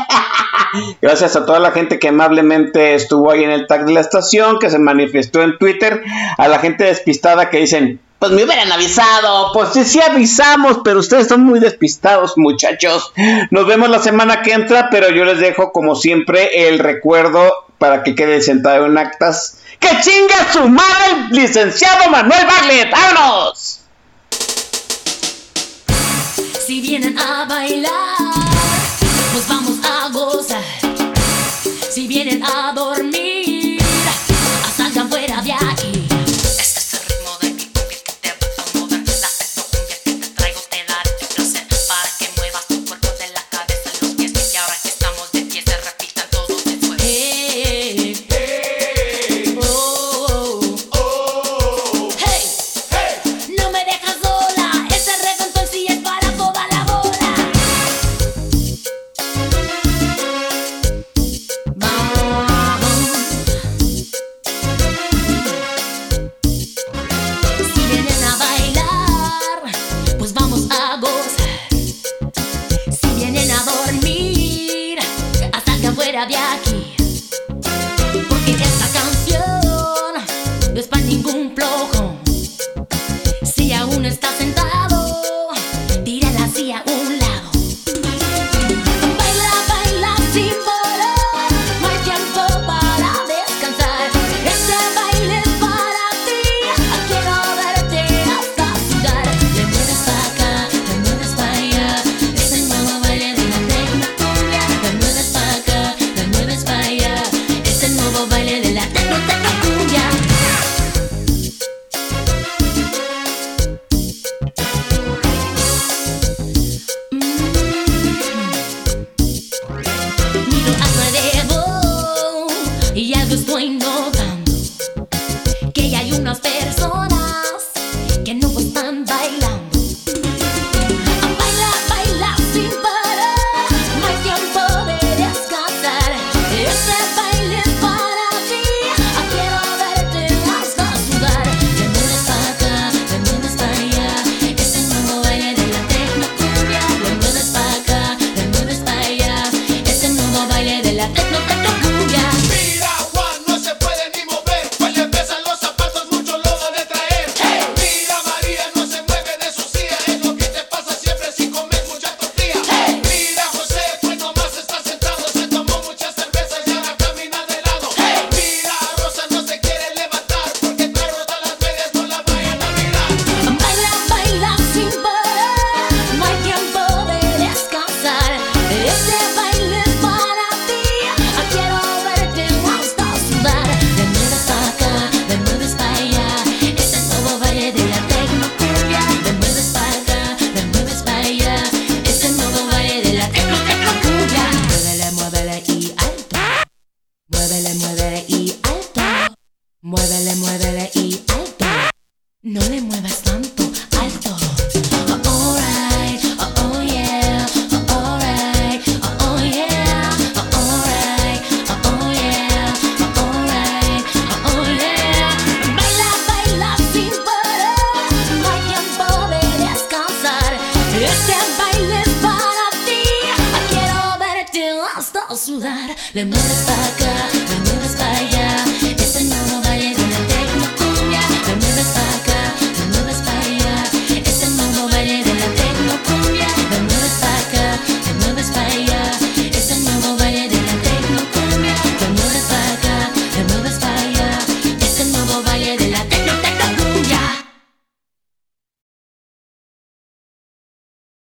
[1.02, 4.60] Gracias a toda la gente que amablemente estuvo ahí en el tag de la estación,
[4.60, 6.02] que se manifestó en Twitter.
[6.38, 9.52] A la gente despistada que dicen, pues me hubieran avisado.
[9.52, 13.12] Pues sí, sí avisamos, pero ustedes son muy despistados, muchachos.
[13.50, 18.04] Nos vemos la semana que entra, pero yo les dejo, como siempre, el recuerdo para
[18.04, 19.58] que quede sentado en actas.
[19.80, 22.92] ¡Que chinga su madre licenciado Manuel Barlet!
[22.92, 23.80] ¡Vámonos!
[26.64, 27.90] Si vienen a bailar,
[29.34, 30.62] pues vamos a gozar.
[31.90, 33.11] Si vienen a dormir,